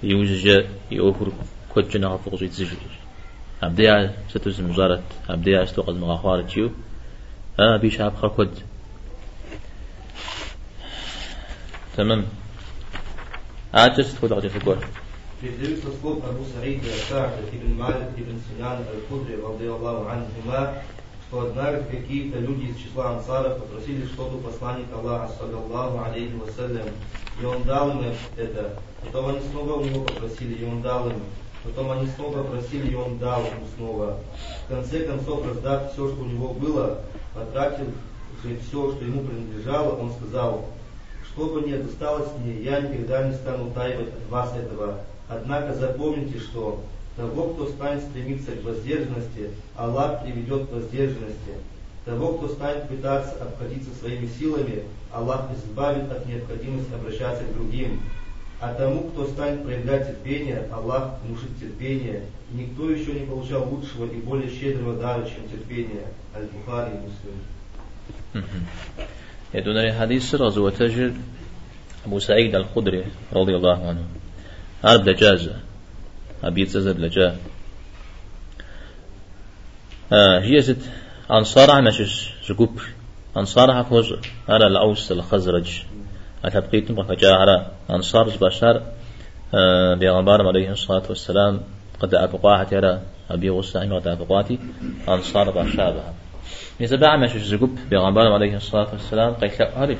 [0.02, 1.32] يوجج يوفر
[1.74, 2.76] كوتشنا فوق زيت زجر
[3.62, 6.70] أبديع ستوز مزارت أبديع استوقز مغاخوار تيو
[7.60, 8.58] أنا بيش أبخر كود
[11.96, 12.24] تمام.
[13.74, 14.78] أعجز تفوت أغجي فكور
[15.40, 20.82] في ذلك تسقط أبو سعيد ساعد بن مالك بن سنان الخضري رضي الله عنهما
[21.32, 26.88] что однажды какие-то люди из числа ансаров попросили что-то у посланника Аллаха, саллаллаху алейхи вассалям,
[27.40, 28.78] и он дал им это.
[29.00, 31.22] Потом они снова у него попросили, и он дал им.
[31.64, 34.18] Потом они снова просили, и он дал им снова.
[34.66, 36.98] В конце концов, раздав все, что у него было,
[37.34, 37.86] потратив
[38.44, 40.66] же все, что ему принадлежало, он сказал,
[41.32, 44.98] что бы ни досталось мне, я никогда не стану утаивать от вас этого.
[45.30, 46.82] Однако запомните, что
[47.16, 51.52] того, кто станет стремиться к воздержанности, Аллах приведет к воздержанности.
[52.04, 58.00] Того, кто станет пытаться обходиться своими силами, Аллах избавит от необходимости обращаться к другим.
[58.60, 62.22] А тому, кто станет проявлять терпение, Аллах внушит терпение.
[62.52, 66.06] Никто еще не получал лучшего и более щедрого дара, чем терпение.
[66.34, 68.46] Аль-Бухари Муслим.
[69.52, 71.12] Я думаю, хадис сразу отожил
[72.04, 74.04] Абу Саид Аль-Худри, радиллаху анху.
[74.80, 75.60] Арбда джаза.
[76.44, 77.36] أبي تزد لجا.
[80.12, 80.82] آه هي زد
[81.30, 82.80] أنصار عمشش زقوب.
[83.36, 84.14] أنصار حفوز
[84.48, 85.82] على الأوس الخزرج.
[86.44, 88.82] أتبقيتم بخجاء على أنصار زباشر
[89.54, 91.60] آه بيغمبار عليه الصلاة والسلام.
[92.00, 93.00] قد أبقاحت على
[93.30, 94.58] أبي غسائم قد أبقاتي.
[95.08, 96.14] أنصار باشابها
[96.80, 99.34] مثل بعمش زقوب بيغمبار عليه الصلاة والسلام.
[99.34, 99.98] قيل أعرف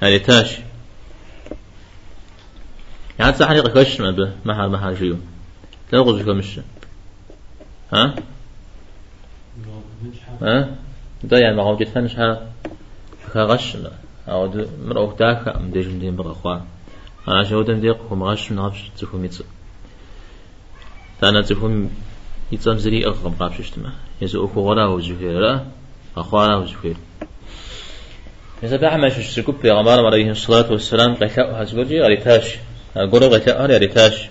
[0.00, 0.58] هذه تاش
[3.18, 5.20] يعني صح حقيقة كش ما به ما حال ما حال شيء.
[5.92, 6.60] لا غزك مش
[7.92, 8.14] ها؟
[10.42, 10.76] ها؟
[11.24, 12.48] ده يعني ما هو جت فنش ها
[13.34, 13.76] كغش
[14.28, 16.58] أو ده مرأة تاك أم ديج مدين بقى خوا
[17.28, 19.42] أنا شو دم ديق هم غش نغش تفهم يتص
[21.22, 21.90] أنا تفهم
[22.52, 25.60] يتصم زري أغم قابش اجتماع يزو أخو غلا وزفير
[26.16, 26.96] أخوانا وزفير
[28.62, 32.56] إذا بعمل شو سكوب في غمار عليه الصلاة والسلام قتاء هزوجي أريتاش.
[32.96, 34.28] أقول قتاء أريتاش.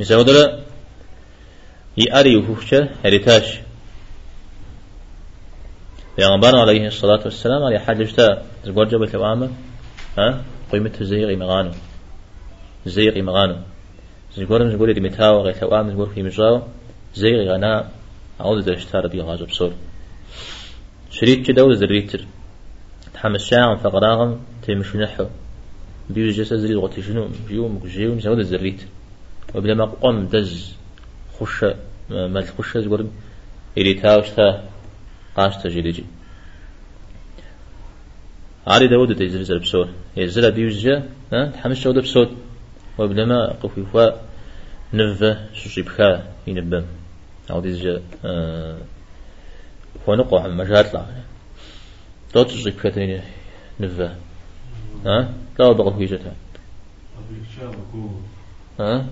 [0.00, 0.38] مثلا دل
[1.96, 3.60] يأري وفوشة أريتاش
[6.16, 9.50] پیغمبر عليه الصلاة والسلام على حاجة جتا زبور جبل توامة
[10.18, 11.72] ها قيمة زيغي مغانو
[12.86, 13.56] زيغي مغانو
[14.36, 16.62] زبور زبور دي متاو غي توامة زبور في مجاو
[17.14, 17.88] زيغي غنا
[18.40, 19.72] عوض درشتار دي غاجب بصور
[21.10, 22.20] شريط كده وزريتر
[23.14, 25.26] تحمس شاعم فقراغم تيمشو نحو
[26.10, 28.80] بيو جسد زريت غوتي شنو بيو مكجيو نساود الزريت
[29.54, 30.74] وبلا ما قم دز
[31.40, 31.64] خش
[32.10, 33.06] ما تخش زبور
[33.78, 34.64] إلي تاوشتا
[35.36, 36.04] قاش تجريجي
[38.66, 42.30] علي داود تيزل بسور يزل بيوجا ها تحمس شود بسود
[42.98, 44.10] وبلما قفوا
[44.94, 46.84] نفة شجيبخا ينبم.
[47.50, 47.86] أو ديز
[50.08, 51.06] هو نقوى عم مجال لا.
[52.32, 53.22] تو تجيبخا تاني
[53.80, 54.14] نفة.
[55.06, 56.32] ها لا بقى في جتا
[58.80, 59.06] ها؟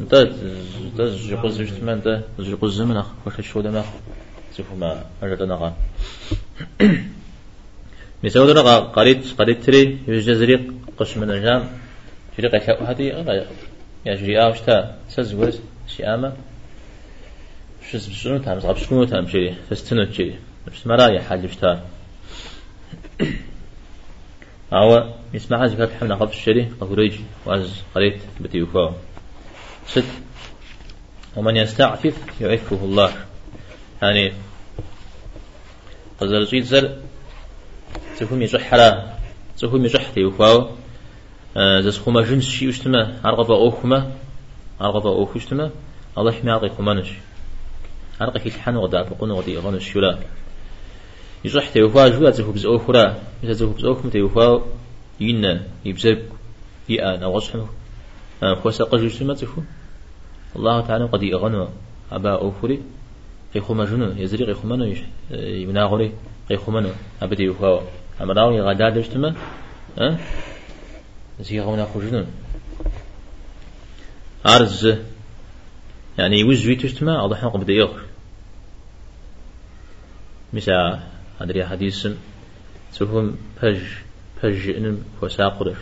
[0.00, 3.86] انت انت جيقوز جتما انت جيقوز زمن وش شو دماغ
[4.52, 5.74] تشوفوا ما أجل نغا
[8.24, 10.56] مثال نغا قريت قريت تري يجزري
[10.98, 11.62] قش من الجام
[12.38, 13.02] جري قيت هذه
[14.06, 16.32] يا جري آوشتا سزوز شيامة
[17.90, 20.34] شز بشنو تام زغب شنو تام جري فستنو جري
[20.66, 21.80] مش مرايا حاجة بشتار
[24.72, 27.14] أو يسمع هذا كتاب حمنا قبل الشري قبريج
[27.46, 28.94] واز قريت بتيوفا
[29.90, 30.04] ست
[31.36, 33.12] ومن يستعفف يعفه الله.
[34.02, 34.32] يعني
[36.20, 36.98] قزل جيد زر
[38.18, 39.14] تفهم يجح حلا
[39.58, 40.70] تفهم يجح تيوفاو
[41.56, 44.12] زس خما جنس شي اشتما عرقبا اوخما
[44.80, 45.70] عرقبا اوخ اشتما
[46.18, 47.08] الله حمي عقي خمانش
[48.20, 50.18] عرقا كي تحن ودا فقون ودي غنش شلا
[51.44, 54.62] يجح تيوفا جوا تفهم بز اوخرا إذا تفهم بز اوخم تيوفاو
[55.20, 56.28] ينا يبزرك
[56.88, 57.68] يأنا وصحنه
[58.42, 59.66] خوسا قجوش ما تفهم
[60.56, 61.66] الله تعالى قد يغنى
[62.12, 62.82] أبا أوفري
[63.54, 64.98] قيخو مجنو يزري قيخو منو يش
[65.30, 66.12] يمنا غوري
[66.48, 66.90] قيخو منو
[67.22, 67.80] أبدي يخوا
[68.20, 69.34] أمراو يغدا دشتما
[69.98, 70.18] أه؟
[71.40, 72.24] زي غونا خجنو
[74.46, 74.94] أرز
[76.18, 77.92] يعني يوز وي تشتما الله حق بدا يغ.
[80.52, 81.02] مسا
[81.40, 82.08] أدري حديث
[82.92, 83.80] سوهم بج
[84.42, 85.76] بج إنم وساقرش.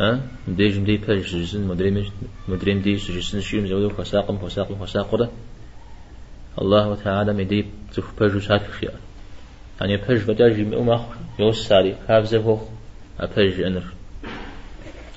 [0.00, 2.10] ها؟ مديج مدي بج جزن مدري
[2.48, 5.30] مدري مدي جزن شيء مزودو وساقم وساقم وساقرة
[6.62, 8.94] الله تعالى مدي تف بجو سات خيار.
[9.80, 11.00] يعني بج بداجي مؤمخ
[11.38, 11.96] يوس ساري.
[12.08, 12.58] حافظه هو
[13.20, 13.84] أبج أنر.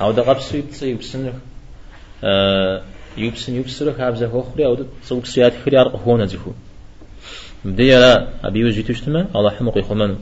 [0.01, 1.33] أو ده قبس يبصي يبسنر
[2.23, 2.83] آه
[3.17, 6.51] يبسن يبسر حافظه هو خري أو ده صوب سيات خري أرق هو نزفو
[7.65, 10.17] بدي لا أبي وجي تشتما الله حمق يخمن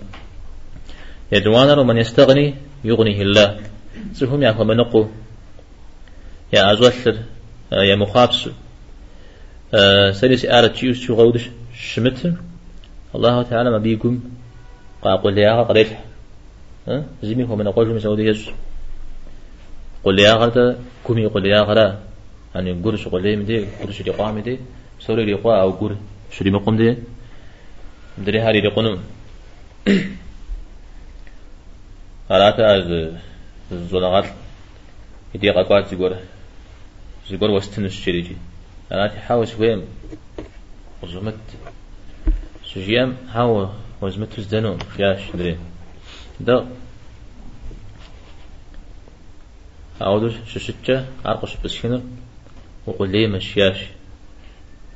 [1.31, 3.59] يدوانا ومن يستغني يغنيه الله.
[4.13, 5.05] سهم يا خمنقو
[6.53, 7.17] يا أزوثر
[7.71, 8.49] يا مخابس
[10.11, 12.33] سلس آرة تيوس شو غودش شمت
[13.15, 14.19] الله تعالى ما بيكم
[15.01, 15.87] قاقل ليها قريت
[17.23, 18.49] زمي هو من أقوى مسعود يز
[20.03, 21.99] قل ليها غردا كمي قل ليها غرا
[22.55, 24.59] يعني قرش قل لي مدي قرش لي قام مدي.
[24.99, 25.95] سوري لي أو قر
[26.31, 26.97] شو لي مقوم دي؟
[28.17, 29.03] مدري هاري لي قنوم.
[32.31, 33.17] هراتا
[33.71, 34.25] زولغات
[35.35, 36.17] يدي قاقوات زيقور
[37.29, 38.37] زيقور وستنش شريجي.
[38.91, 39.83] أنا تحاول شوية
[41.03, 41.39] وزمت
[42.65, 43.69] سجيام هاو
[44.01, 45.57] وزمت وزدنو فياش دري.
[46.39, 46.65] ده
[50.01, 52.01] أعودش ششتة أرقش بسكنر
[52.87, 53.77] وقول لي مشياش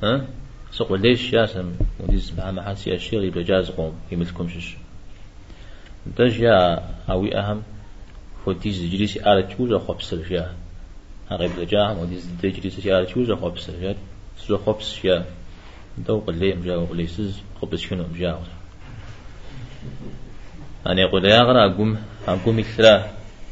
[0.03, 0.27] ها؟
[0.71, 4.77] سقول لي شياسم وديز مع محل سياشي غيب جاز قوم يملكم شش.
[6.17, 7.63] ده جاء أوي أهم
[8.45, 10.54] فديز جليسي على تشوز أخبصر فيها
[11.30, 13.95] هغيب لجاهم وديز تجري سيارة شو زو خبس يا
[14.47, 15.25] زو خبس يا
[15.97, 18.39] دو قلي مجا وقلي سز خبس شنو مجا
[20.88, 22.95] أنا يقول يا غرا أقوم أقوم إكثرا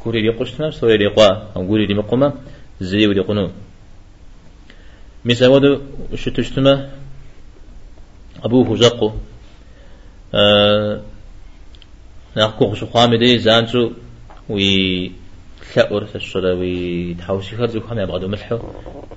[0.02, 1.28] كوري لي قشتنا سوري لي قوا.
[1.56, 2.32] أقولي لي مقومة
[2.80, 3.50] زي ودي قنو
[5.24, 5.80] مثلا ودو
[6.14, 6.90] شتشتما
[8.44, 9.12] أبوه زقو
[10.34, 11.00] أه
[12.36, 13.90] نحكو خشو خامدي زانتو
[14.50, 15.12] وي
[15.74, 18.58] ثأر الشروي تحوسي خرج وخم يبغى ملحو.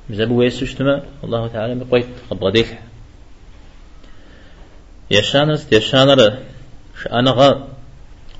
[0.09, 2.77] مزبو ويسوشتما الله تعالى بقيت قبل ديك
[5.11, 6.37] يشانس يشانر
[7.03, 7.67] شأنا غا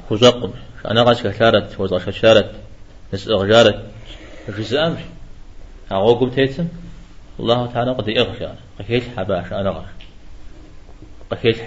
[0.10, 0.54] خزاق
[0.84, 2.52] شأنا غا شكارت وزغ شكارت
[3.14, 3.86] نس أغجارت
[4.58, 4.98] جزام
[5.90, 6.68] قم تيتم.
[7.40, 8.48] الله تعالى قد يغشى
[8.80, 9.86] قكيت حبا شأنا غا
[11.32, 11.58] قكيت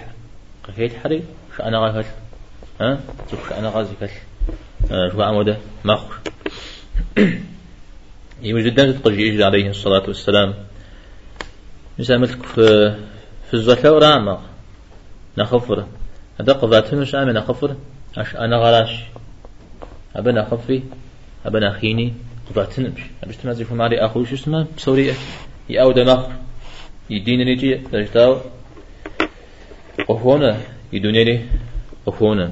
[0.67, 1.23] قكيت حري
[1.57, 2.03] شأنا غا
[2.81, 4.09] ها؟ تشوف شأنا غا زكال
[4.89, 6.15] شو عموده مخر
[8.41, 10.53] يوجد تقول عليه الصلاة والسلام.
[11.99, 12.45] مثلا ملك
[13.47, 14.39] في الزكاة ورامة
[15.37, 15.85] نخفر
[16.39, 17.75] هذا قضاتنا مش عامل نخفر
[18.17, 19.03] أش أنا غلاش
[20.15, 20.83] أبنا خفي
[21.45, 22.13] أبنا خيني
[22.49, 25.13] قضاتنا مش أبش تمازي في ماري أخوي شو اسمه؟ بسورية
[25.69, 26.31] يأود مخر
[27.09, 28.37] يدين نيجي تجتاو
[30.09, 30.57] وهونا
[30.93, 31.45] يدوني لي
[32.05, 32.51] وهونا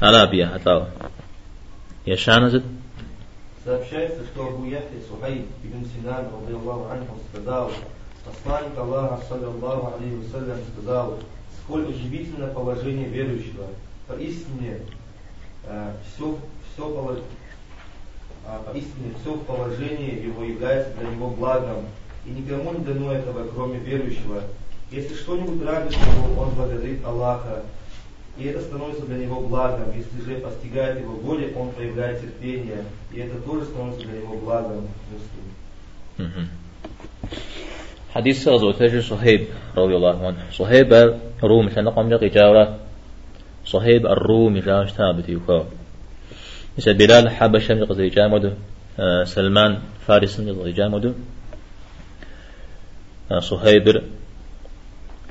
[0.00, 0.90] Арабия, Атава.
[2.04, 2.64] Яшана зад.
[3.64, 7.70] Сообщается, что Абу Яхи Сухайб ибн Синан, радиаллаху анху, сказал,
[8.24, 11.18] посланник Аллаха, саллиллаху алейхи вассалям, сказал,
[11.62, 13.66] сколь удивительно положение верующего.
[14.06, 14.80] Поистине,
[15.64, 16.36] э, все,
[16.74, 17.24] все положение
[18.46, 21.86] а, поистине все в положении его является для него благом,
[22.26, 24.42] и никому не дано этого, кроме верующего.
[24.90, 27.62] Если что-нибудь радует его, он благодарит Аллаха,
[28.37, 29.87] и это становится для него благом.
[29.95, 34.87] Если же постигает его горе, он проявляет терпение, и это тоже становится для него благом.
[38.13, 39.41] حديث غزوة صهيب
[39.77, 40.93] رضي الله عنه صهيب
[41.43, 42.79] الروم كان قام جاقي جاورة
[43.65, 45.63] صهيب الروم جاوش ثابت يكو
[46.77, 48.51] مثل بلال حبشة من قصدي جامدو
[49.23, 51.13] سلمان فارس من قصدي جامدو
[53.39, 54.01] صهيب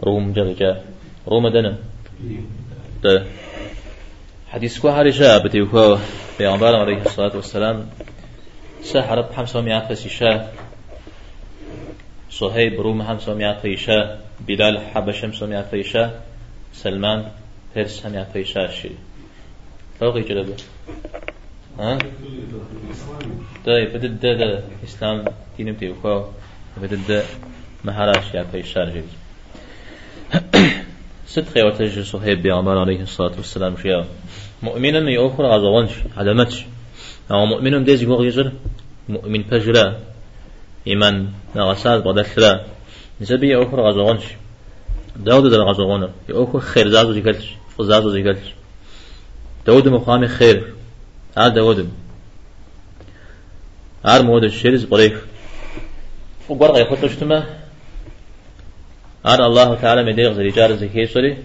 [0.03, 0.83] روم جاقي جا
[1.27, 1.79] روم دنا
[3.04, 3.26] ده
[4.52, 5.98] حديث كو هارجا بتيكو
[6.40, 7.90] بيغمبار عليه الصلاة والسلام.
[8.84, 10.52] سحر بحمسة ومئة فسيشا
[12.30, 16.22] صهيب روم همسة ومئة فيشا بلال حبش همسة ومئة فيشا
[16.74, 17.32] سلمان
[17.76, 18.90] هرس هم فيشا شي.
[20.00, 20.56] فوقي جلبه
[21.80, 21.98] ها؟
[23.66, 25.26] ده بدد ده ده إسلام
[25.58, 26.26] دينم تيوكو
[26.78, 27.24] بدد ده
[27.84, 29.08] مهاراش يا فيشا جيد.
[31.28, 34.06] ست خيوة صهيب بيغمبار عليه الصلاة والسلام شيا
[34.64, 36.66] مؤمنا يأخر غزوانش علامتش
[37.32, 38.52] أو مؤمن ديز يقول يزر
[39.10, 40.00] مؤمن فجرا
[40.88, 42.66] إيمان نغساد بدشرا
[43.22, 44.24] نسبي يأخر غزوانش
[45.16, 48.54] داود در غزوانا يأخر خير زازو زيكالش فزازو زيكالش
[49.66, 50.74] داود مقام خير.
[51.38, 51.90] آر داود.
[54.06, 55.26] آر مود الشرز بريف
[56.50, 57.63] وقرق يخطشتما
[59.26, 61.38] آر الله تعالى مديغ زي جار زكي سوري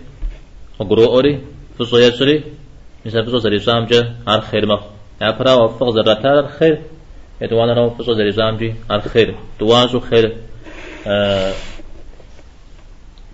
[0.79, 1.41] وقرو أوري
[1.79, 2.45] فصويا سوري
[3.07, 4.83] مثل فصو زري سامجة آر خير مخ
[5.23, 6.83] أبرا وفق زراتار خير
[7.41, 10.37] يتوانا رو فصو زري سامجي آر خير دوازو خير
[11.07, 11.53] آه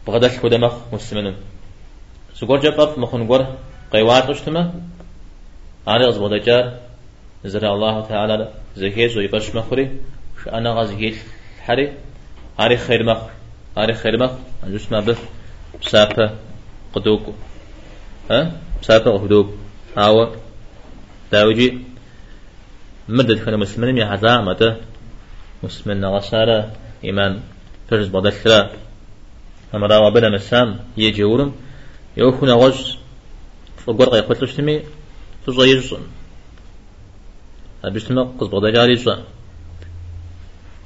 [0.07, 1.35] بغدش كده مخ مسلمين
[2.35, 3.57] سقور جباب مخون قر
[3.93, 4.73] قيوات قشتما
[5.89, 6.65] آر غز بغدجار
[7.45, 9.91] زر الله تعالى زكي زوي قش مخري
[10.45, 11.17] شأنا غزيل
[11.61, 11.93] حري
[12.61, 13.19] آر خير مخ
[13.79, 14.31] آر خير مخ
[14.65, 15.21] أنجوش ما بف
[15.83, 16.31] بسابة
[16.95, 17.33] قدوكو.
[18.31, 19.55] ها؟ بسابة قدوك
[19.97, 20.35] هاو؟
[21.33, 21.79] داوجي.
[23.09, 24.77] مدد خنا مسلمين يا حزا متى
[25.63, 26.73] مسلمين نغسارة
[27.05, 27.41] إيمان
[27.91, 28.71] فرز بدشرا
[29.75, 31.55] أمرا وبنا مسام يجورم
[32.17, 32.97] يوخنا غز.
[33.87, 34.83] فقر قيقوت لشتمي
[35.47, 36.03] تزا يجزن
[37.85, 39.25] أبيشتما قز بغدا يجزن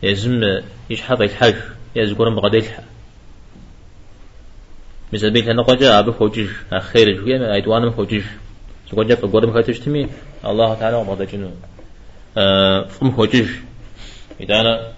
[0.02, 0.60] يزم
[0.90, 1.54] يشحب الحج
[1.96, 2.84] يزقرم بغدا يلحق
[5.12, 8.22] مثل بيت أنا قجا أبو فوجيج أخير جوية أيدوان فوجيج
[8.90, 10.08] سقجا فقرم خاتشتمي
[10.44, 11.50] الله تعالى وبغدا جنو
[12.84, 13.48] فم فوجيج
[14.40, 14.92] إذا أنا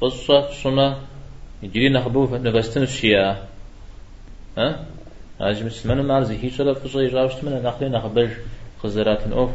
[0.00, 0.98] فصة سنة
[1.62, 3.48] يجري نخبو نغستن الشيعة.
[4.58, 4.86] ها
[5.40, 8.30] هاج مسلمان ما عرزي هيش ولا فصة يجاوشت من نخلي نخبر
[8.82, 9.50] خزرات أوف.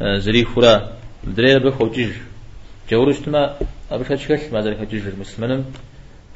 [0.00, 0.92] زري خورا
[1.24, 2.10] دري بخوجيج
[2.90, 3.56] جورشت ما
[3.90, 5.64] أبشت شكل ما ذلك جيج المسلمان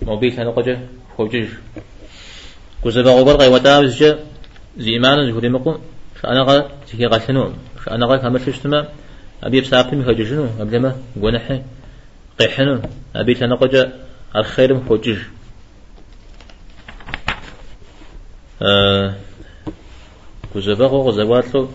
[0.02, 0.86] موبيل كان قجا
[1.16, 1.48] خوجيج
[2.82, 4.18] كوزا غوبر غي وداوز جا
[4.78, 5.74] زيمان زهوري مقو
[6.22, 7.52] شأنا غا زكي غاشنو
[7.84, 8.88] شأنا غا كامل ششتما
[9.42, 11.62] أبي بساقي مخججنو أبلما قنحي
[12.38, 12.80] قيحنو
[13.16, 13.92] أبي تنقجا
[14.36, 15.18] الخير مخجج
[18.62, 19.14] آه
[20.52, 21.68] كوزبا غزواتلو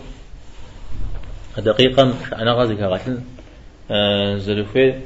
[1.58, 3.20] دقيقة أنا غازي كغاتل
[3.90, 5.00] آه زلفي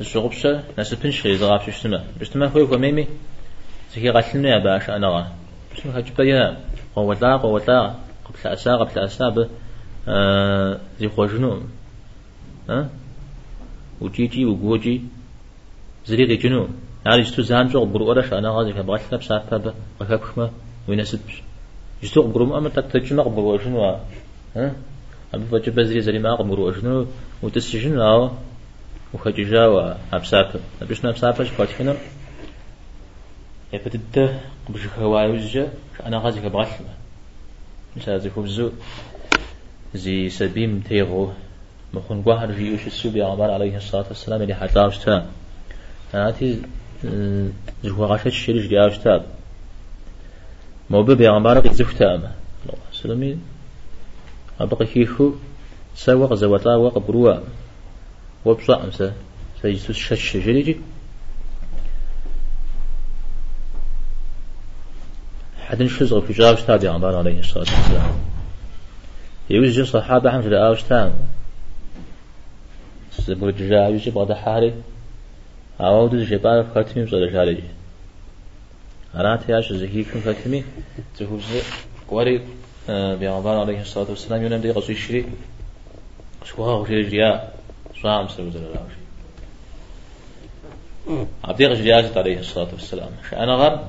[0.00, 3.06] الشغبشة نسبن شي زغاب شتما شتما خوي كميمي
[3.92, 5.26] زكي غاتلنا يا باش أنا غا
[5.76, 6.56] شنو هجبا يا
[6.96, 9.48] قوة قوة قبل أسا قبل أسا ب
[11.00, 11.62] زي خوجنو
[12.70, 12.88] ها
[14.00, 15.02] وجيجي وجوجي
[16.06, 16.68] زريق جنو
[17.06, 20.50] يعني جتو زان جو برو أرش أنا غازي كبغاش لب ساعة با وكبخما
[20.88, 21.20] وينسب
[22.02, 23.80] جتو برو ما أمر تكتجنا برو جنو
[24.56, 24.72] ها
[25.34, 27.06] أبي فجأة بزري زري ما برو جنو
[27.42, 28.00] وتسجن
[29.14, 31.96] أو وخججا وأبسافة أبيشنا أبسافة شفاتنا
[33.72, 35.68] يبتدت بشك هواي وزجا
[36.06, 36.40] أنا غازي
[37.96, 38.70] مش هذا خبزو
[39.94, 41.32] زي سبيم تيغو
[41.94, 45.26] مخون قهر في يوش السوبي عمر عليه الصلاة والسلام اللي حتى أشتا
[46.14, 46.62] هاتي
[47.84, 48.78] زهو غاشت الشريج دي
[51.02, 52.32] ببي عمر قد زفتا أما
[52.66, 53.38] الله سلامي
[54.60, 55.32] أبقى كيخو
[55.94, 57.34] سوى زوتا وقبروا
[58.44, 59.12] وبصع مسا
[59.62, 60.76] سيجسوس شش جريجي
[65.66, 68.18] حد نشوز في جاوش تابي عمر عليه الصلاة والسلام.
[69.50, 71.12] يوجد صحابة حمد الآوش تام
[73.12, 74.74] سبور جاوي جي بعد حاري
[75.80, 77.62] أو دو جبار ختمي بصدر جاري
[79.14, 80.64] أرات ياش زكي كن ختمي
[81.18, 81.42] تهوز
[82.08, 82.46] وري
[82.88, 84.42] بيغمبار عليه الصلاة والسلام.
[84.42, 85.26] يونم دي قصي الشري
[86.44, 87.52] شوها وشيريا
[88.02, 88.92] صام سوزر الأوش
[91.44, 93.10] عبد الله عليه الصلاة والسلام.
[93.32, 93.84] أنا غر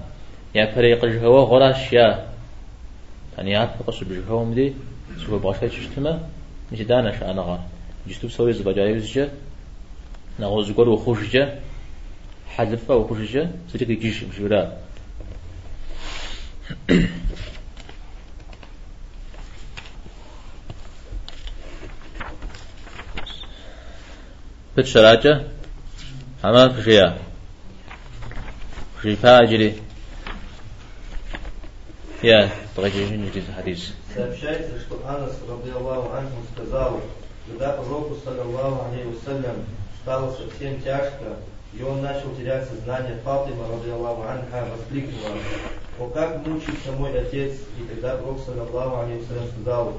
[0.55, 2.27] يا فريق الجهوة غراش يا.
[3.39, 4.73] أنا يعرف قصب الجهوة مدي.
[5.25, 6.29] سوى باشا تشتما
[6.71, 7.59] مش دانش أنا غر
[8.07, 9.29] جستو سوي زبجاي وزجا
[10.39, 11.59] نغوز قول وخوش جا
[12.49, 14.23] حلفة وخوش جا سجك يجيش
[24.76, 25.42] مشورا بيت شراجة
[26.44, 27.18] عمل خشيا
[28.98, 29.74] خشي فاجري
[32.24, 37.02] يا تغيجي جديد الحديث Сообщается, что Анас, Аллаху анху, сказал,
[37.46, 39.56] когда пророку, саллаллаху алейхи вассалям,
[40.02, 41.36] стало совсем тяжко,
[41.74, 45.36] и он начал терять сознание, Фатима, Аллаху анха, воскликнула,
[45.98, 49.92] «О, как мучится мой отец!» И тогда пророк, саллаллаху алейхи вассалям, сказал,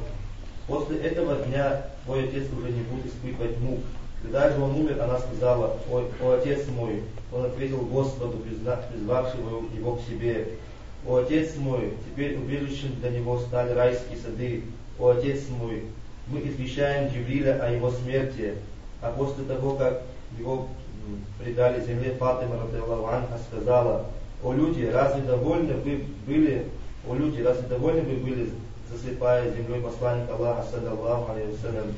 [0.67, 3.81] «После этого дня твой отец уже не будет испытывать мук,
[4.22, 7.02] когда же он умер, она сказала, «Ой, о отец мой!»
[7.32, 10.48] Он ответил Господу, призвавшему его к себе.
[11.06, 14.62] «О отец мой, теперь убежищем для него стали райские сады.
[14.98, 15.82] О отец мой,
[16.28, 18.54] мы извещаем Джибриля о его смерти».
[19.00, 20.02] А после того, как
[20.38, 20.68] его
[21.40, 22.54] предали земле, Фатима
[23.10, 24.06] Анха сказала,
[24.44, 26.66] «О люди, разве довольны вы были,
[27.08, 28.50] о люди, разве довольны вы были,
[28.88, 31.88] засыпая землей посланника Аллаха, саллаллаху алейхи вассалям?»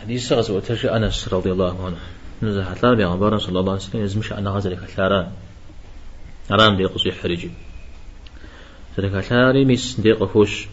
[0.00, 1.96] حديث غزوة أنس رضي الله عنه.
[2.42, 5.30] نزل حتلا بيغمبارا صلى الله عليه وسلم يزمش أنا غزل كثاران
[6.50, 7.50] أرام دي قصي حرجي
[8.98, 10.66] ذلك كثاري ميس دي قفوش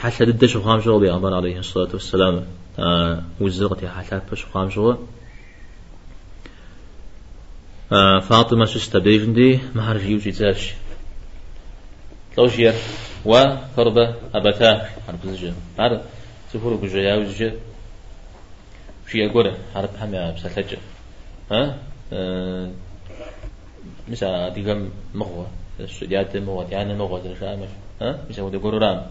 [0.00, 2.46] حتى ددش وخام شغل بيغمبار عليه الصلاة والسلام.
[2.78, 4.98] آه وزغتي حتى بش وخام شغل
[7.92, 10.74] آه فاطمة سستبيجن دي مهر جيوجي تاش
[12.36, 12.74] توشير
[13.24, 16.00] وفربة أبتاه عرب زجا عرب
[16.54, 17.52] سفر بجيا وزجا
[19.10, 20.78] شي أقوله عرب حمي بسالتجا
[21.50, 21.78] ها؟
[22.12, 22.70] أه.
[24.08, 25.46] مسا ديغم مغوة.
[26.02, 26.68] دياد مغوة.
[26.68, 27.68] ديانا مغوة ترشامش
[28.02, 29.06] ها؟ مسا ودو قرورام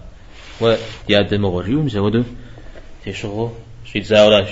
[0.62, 1.64] ودياد مغوة.
[1.64, 2.24] جيو مسا ودو
[3.06, 3.52] تشغو.
[3.86, 4.50] شي تزاولاش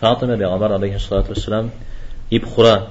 [0.00, 1.70] فاطمة بغمر عليه الصلاة والسلام
[2.32, 2.90] يبخرا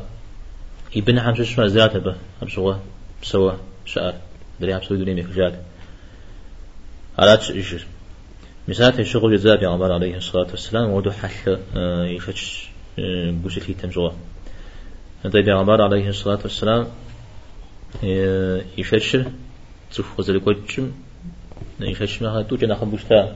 [0.97, 2.79] ابن حمش شما زيادة به حمشغوه
[3.21, 3.53] بسوا
[3.85, 4.13] شعر.
[4.59, 5.53] دري حمسوي دوني مخجات
[7.19, 7.75] على إيش
[8.69, 14.11] مسات الشغل جزاء عمر عليه الصلاة والسلام ودو حل آه، يفتش آه، بوسي في تنجوا
[15.33, 16.87] طيب عمر عليه الصلاة والسلام
[18.03, 19.17] آه، يفتش
[19.91, 20.91] تشوف غزل كوتشم
[21.79, 23.35] يفتش ما توجه نخب بوشتا.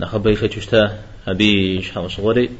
[0.00, 2.50] نخب يفتشتا أبي شحام صغري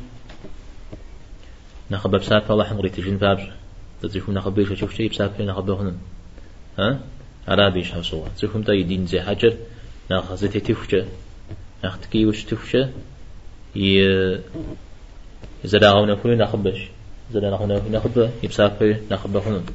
[1.90, 3.42] نخب بسات الله حمري تجين بابز
[4.02, 5.94] تزيفون نخب يفتش شيء بسات نخب هنا
[6.78, 7.00] ها؟
[7.48, 9.56] عربي شحام صغري تزيفون تا يدين زي حجر
[10.12, 11.06] ناخ زتي تفشة
[11.84, 12.90] ناخ تكي وش تفشة
[13.76, 14.04] ي
[15.64, 16.88] زدا غونا كل نخبش
[17.32, 19.66] زدا نخونا نخب يبسافر نخب هون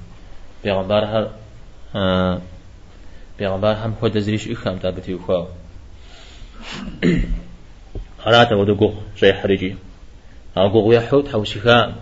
[0.63, 1.31] بيغمبارها
[1.95, 2.41] آه
[3.39, 5.45] بيغمبار هم خود زريش إخام تابتي وخوا
[8.25, 9.75] هراتا ودو قوغ زي حريجي.
[10.57, 11.95] أو قوغ يحود حوسيخا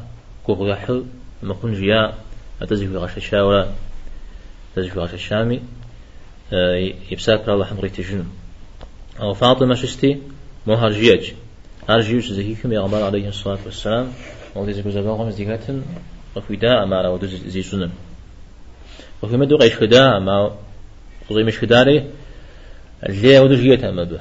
[0.46, 1.08] قوغ يحود
[1.44, 2.14] مكون جيا
[2.62, 3.74] أتزي في غش الشاورة
[4.74, 5.00] أتزي في
[7.12, 8.24] يبساك الله حمري تجنو
[9.22, 10.22] أو فاطمة شستي
[10.68, 11.32] مو هرجيج.
[11.90, 14.08] هرجيوش زهيكم يا غمار عليه الصلاة والسلام.
[14.56, 15.84] ولدي زكو زباغم زيغاتن
[16.36, 17.92] وفي داء ما رأوا دوز زي سنن.
[19.24, 20.56] وفي مدو غيش خداء ما
[21.30, 22.12] خضي مش خداري
[23.10, 24.20] اللي ودو جيت أما به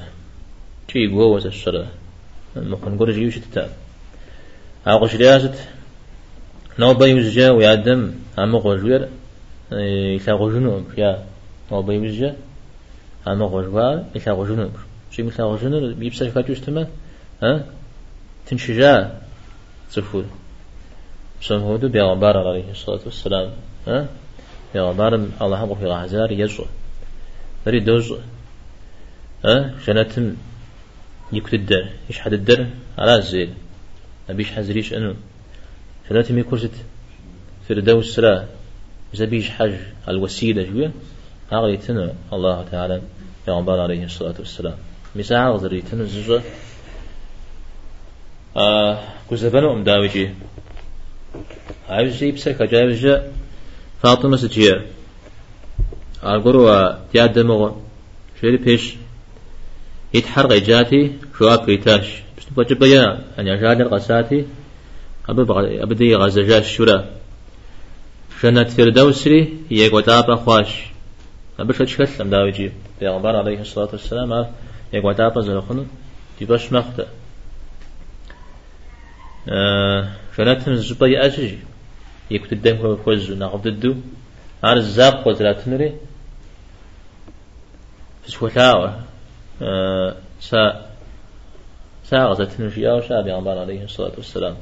[0.93, 1.85] شي يقوى وزا الشرع
[2.55, 3.69] مخن قول جيوش تتاب
[4.87, 5.55] أو قشريازت
[6.79, 9.09] نو بيوز جا ويعدم أما قوجوير
[10.15, 10.85] يتلاقوا جنوب.
[10.97, 11.25] يا
[11.71, 12.35] أو بيمجة
[13.27, 14.71] أما غجوا إلا غجنوب
[15.11, 16.87] شي مثل غجنوب بيبسر فاتوش تما
[17.43, 17.65] ها
[18.47, 19.09] تنشجع
[19.93, 20.25] تفول
[21.41, 23.51] سمهود بيغمبار عليه الصلاة والسلام
[23.87, 24.07] ها
[24.73, 26.65] بيغمبار الله حقه في غزار يزو
[27.65, 28.13] بري دوز
[29.45, 30.35] ها جنتم
[31.33, 33.49] يكتدر إيش حد الدر على الزيل
[34.29, 35.15] أبيش حزريش أنو
[36.11, 36.75] جنتم يكرست
[37.69, 38.45] فردوس سلا
[39.13, 39.73] زبيش حج
[40.09, 40.91] الوسيلة جوية
[43.47, 44.75] يغنبال عليه الصلاة والسلام.
[45.15, 46.41] مساعة غزريتنا زجة
[48.57, 48.99] آه
[49.31, 50.29] كزبنو أم داوجي.
[51.89, 53.21] عاوز جيب سكة جاوز
[54.01, 54.85] فاطمة سجية
[56.23, 57.71] أقولوا تياد دمغ
[58.41, 58.95] شيري بيش.
[60.13, 64.45] يتحرق جاتي شواب بيتاش بس نبجب بيا أن يجاد القساتي
[65.29, 67.05] أبدي غزجاش شورا
[68.43, 70.94] جنة فردوسري يقوتاب أخواش
[71.59, 74.51] أبش أشكل داوي جي بيغمبر عليه الصلاة والسلام
[74.93, 75.87] يقعد أبا زلخن
[76.39, 77.05] تباش مخته
[80.37, 81.59] شناتن زبا أجي
[82.31, 83.95] يكتب الدم هو فوز ناخذ الدو
[84.63, 85.95] على الزاق وزراتنري
[88.23, 89.01] فسوتاوة
[90.39, 90.85] سا
[92.03, 94.55] سا غزتن شيا وشا بيغمبر عليه الصلاة والسلام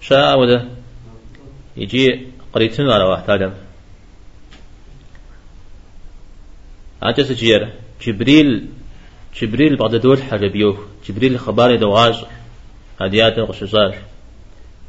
[0.00, 0.64] شاء وده
[1.76, 3.52] يجي قريتن على واحد آدم
[7.02, 7.68] عجز جير.
[8.06, 8.68] جبريل
[9.40, 10.78] جبريل بعد دول حاجة بيوه
[11.08, 12.24] جبريل خباري دواج.
[13.00, 13.94] هديات غشزار.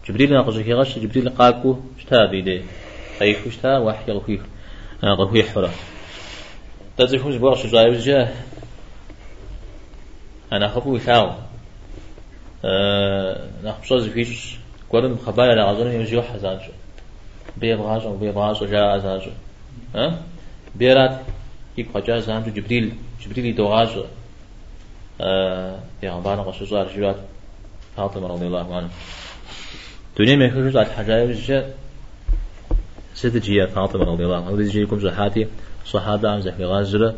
[0.10, 2.62] جبريل ناقص كي غش جبريل قاكو شتا بيدي
[3.22, 4.42] أي شتا وحي غفيف
[5.04, 5.70] غفيف حرا
[6.98, 8.34] تزيفون جبوا شجاع وجه
[10.54, 11.32] أنا خبو ثاو
[12.66, 14.56] أه نخبص زفيش
[14.90, 16.06] قرن خبار على غزون
[17.58, 19.32] بيه بغاجو بيه بغاجو جاء أزاجو
[19.96, 20.22] ها
[20.76, 21.20] بيرات.
[21.78, 24.04] يك خجا زانجو جبريل جبريل دوغاجو
[25.22, 27.16] أه بيغمبانا غشجار جوات
[27.98, 28.90] فاطمة رضي الله عنها.
[30.20, 31.78] دنيا ما يخرج على الحجايب الجاء
[33.14, 34.50] ست جيا فاطمة رضي الله عنها.
[34.50, 35.48] ودي جيكم زحاتي
[35.86, 37.16] صحابة عم زحمي غازرة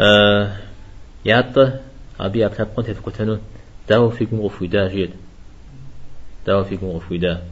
[0.00, 0.56] أه
[1.24, 1.80] ياتا
[2.20, 3.38] أبي أبتاب قنت هتكتنو
[3.88, 5.10] داو فيكم غفودا جيد
[6.46, 7.42] داو فيكم غفودا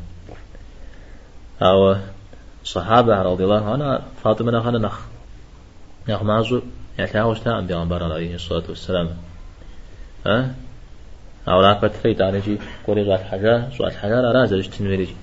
[1.62, 1.96] أو
[2.64, 5.00] صحابة رضي الله عنها فاطمة نخ
[6.08, 6.62] نخ معزو
[6.98, 9.16] يتعاوش تاعم بيغمبر عليه الصلاة والسلام.
[10.26, 10.54] ها؟
[11.48, 15.16] أو لا بتريد على جي كوري حاجة زات حاجة لا رازل اجتنوري جي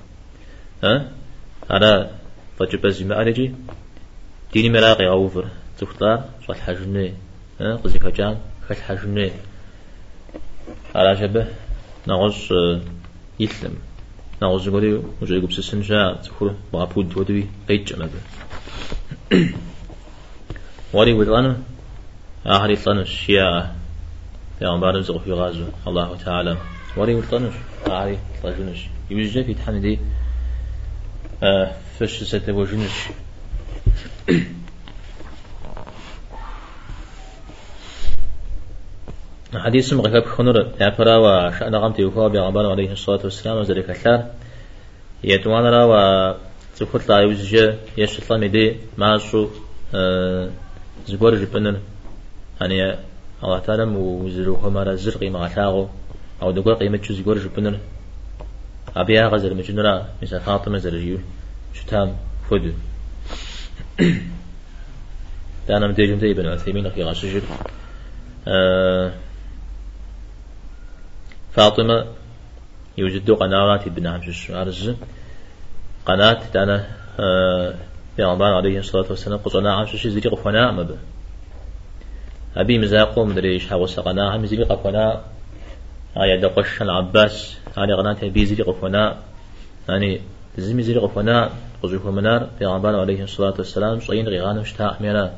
[0.83, 1.11] ها؟
[1.71, 2.09] أنا
[2.59, 3.53] فجب الزماء على جي.
[4.53, 5.47] ديني مراقي أوفر.
[5.79, 7.13] تختار زات حاجة
[7.61, 8.37] ها؟ قزي كجام
[8.69, 9.31] خل حاجة
[10.95, 11.47] على شبه
[12.07, 12.53] نغز
[13.39, 13.75] يسلم
[14.43, 18.21] نغز قولي وجاي قبس السنجا تخور بابود ودوي قيج مبه
[20.93, 21.57] وري ودلنا
[22.45, 23.75] آخر الشياء
[24.61, 26.57] يا عمر رزق في غازو الله تعالى
[26.97, 27.53] وري ولطنش
[27.87, 29.99] عاري طلجنش يوجد في تحمدي
[31.43, 32.91] آه فش ستبوجنش
[39.55, 44.25] حديث مغفب خنر يعفرا وشأن غمت يوفا بيغمبان عليه الصلاة والسلام وزلك الثار
[45.23, 45.93] يتوانا و
[46.79, 49.47] تخط لا يوزج يشتلا مدي معشو
[52.61, 52.95] يعني
[53.43, 55.89] الله تعالى وزلوه مرا زرقي مع ثاغو
[56.41, 57.77] أو دقوا قيمة شو زيقور جبنر
[58.95, 61.19] أبيها غزر مجنرا مثل فاطمة زرجيو
[61.73, 62.15] شتام
[62.49, 62.73] فد
[65.67, 66.57] دانا مديجم دي بن
[66.89, 67.41] في غاشجر
[68.47, 69.11] آه
[71.53, 72.05] فاطمة
[72.97, 74.95] يوجد قنوات ابن عمشش عرز
[76.05, 76.87] قناة دانا
[77.19, 77.75] آه
[78.19, 80.97] رمضان عليه الصلاة والسلام قصنا عمشش زيجي قفنا مبه
[82.57, 85.21] أبي مزاقو مدري إيش حاول سقنا هم زيلي قفنا
[86.17, 89.17] آية دقش العباس آية قناة بيزيلي قفنا
[89.89, 90.21] يعني
[90.57, 91.49] زمي زيلي قفنا
[91.83, 92.49] قزوكو منار.
[92.61, 95.33] عبان عليه الصلاة والسلام صين غيغان مشتاق مينا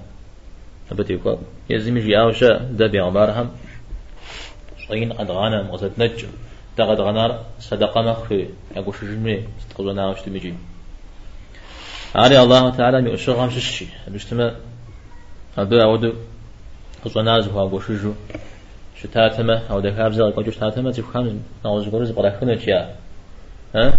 [0.92, 1.38] أبتي كو
[1.70, 3.52] يزمي جي أوشا دا بيعبارهم
[4.88, 6.26] صين قد غانا مغزد نج
[6.78, 10.54] دا قد غنار صدقة مخفي أقول شجمي استقلنا وشتمجي
[12.16, 14.52] علي الله تعالى يؤشغ غمش الشي بجتمع
[15.58, 16.14] أبو أودو
[17.06, 18.14] قصناز هو قوشجو
[19.02, 22.98] شتاتما أو دكاب زال قوجو شتاتما تفهم نعوز قرز برخنا جاء
[23.76, 23.98] ها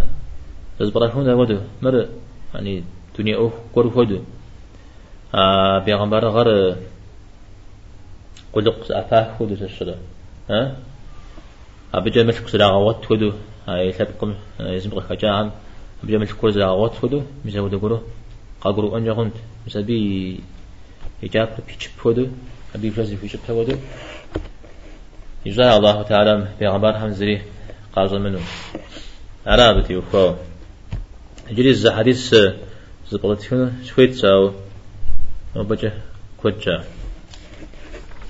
[0.80, 2.08] بس برخنا ودو مر
[2.54, 2.84] يعني
[3.18, 4.20] دنيا أوه قر هدو
[5.34, 6.76] آه بيغمبر غر
[8.52, 9.94] قلق أفاه هدو تشرا
[10.50, 10.76] ها
[11.94, 13.32] أبجا مشك سلا غوات هدو
[13.68, 15.50] هاي سبقم يزمق خجاعم
[16.40, 18.02] كل سلا غوات هدو مزود قرو.
[18.60, 19.36] قاقرو أنجا غنت.
[19.66, 20.40] مسابي
[21.24, 22.26] إجاب بيتش هدو
[22.74, 23.76] أبي فلزي في شبه ودو
[25.46, 27.42] يجزاه الله تعالى في غبار حمزري
[27.96, 28.40] قاز منه
[29.46, 30.34] عرابتي وخو.
[31.50, 32.34] جري الزحاديث
[33.10, 34.52] زبطت هنا شويت ساو.
[35.56, 35.92] وبجه
[36.42, 36.84] كوجا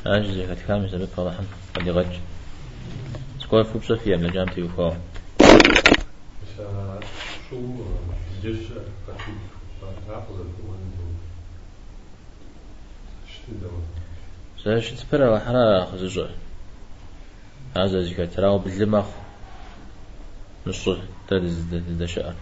[0.07, 1.45] أجزي كتكام يسبب فضحا
[1.75, 2.07] قد يغج
[3.41, 4.69] سكوي فوق صفية من جامتي
[7.55, 7.87] 书
[8.43, 8.75] 其实
[9.07, 9.39] 把自己
[9.81, 10.79] 把他或者中文
[13.27, 13.79] 是的吗
[14.65, 16.31] ？زين شو تبرا وحنا خزجر
[17.77, 19.07] هذا ذيك ترى بالدماغ
[20.67, 20.89] نص
[21.29, 21.65] تدز
[22.01, 22.35] دشاء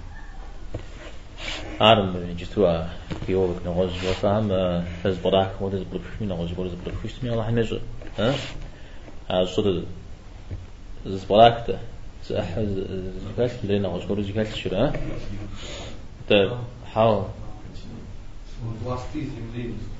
[1.80, 2.86] عارم من جتوا
[3.26, 4.48] في وقت نغز وفهم
[5.02, 7.80] فز براك ودز بلوكش من نغز ودز بلوكش من الله نجر
[8.18, 8.34] ها
[9.30, 9.84] هذا صدق
[11.06, 11.78] زبراك ده
[12.23, 12.87] سأحد
[13.37, 14.93] كاش لنا غشورج كاش شراء
[16.29, 16.51] تا طيب،
[16.95, 17.25] حاو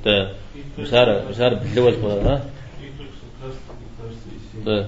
[0.05, 0.35] تا
[0.79, 2.43] مسار مسار طيب، بلوز بقى تا
[4.67, 4.87] طيب.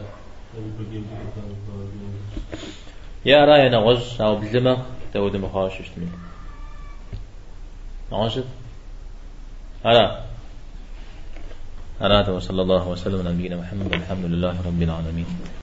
[3.25, 3.79] يا رأي أنا
[4.21, 6.09] أو بلما تود مخاش اشتمل
[8.13, 8.45] عاشت
[9.85, 10.25] أنا
[12.01, 15.27] أنا وصلى الله وسلم على نبينا محمد الحمد لله رب العالمين.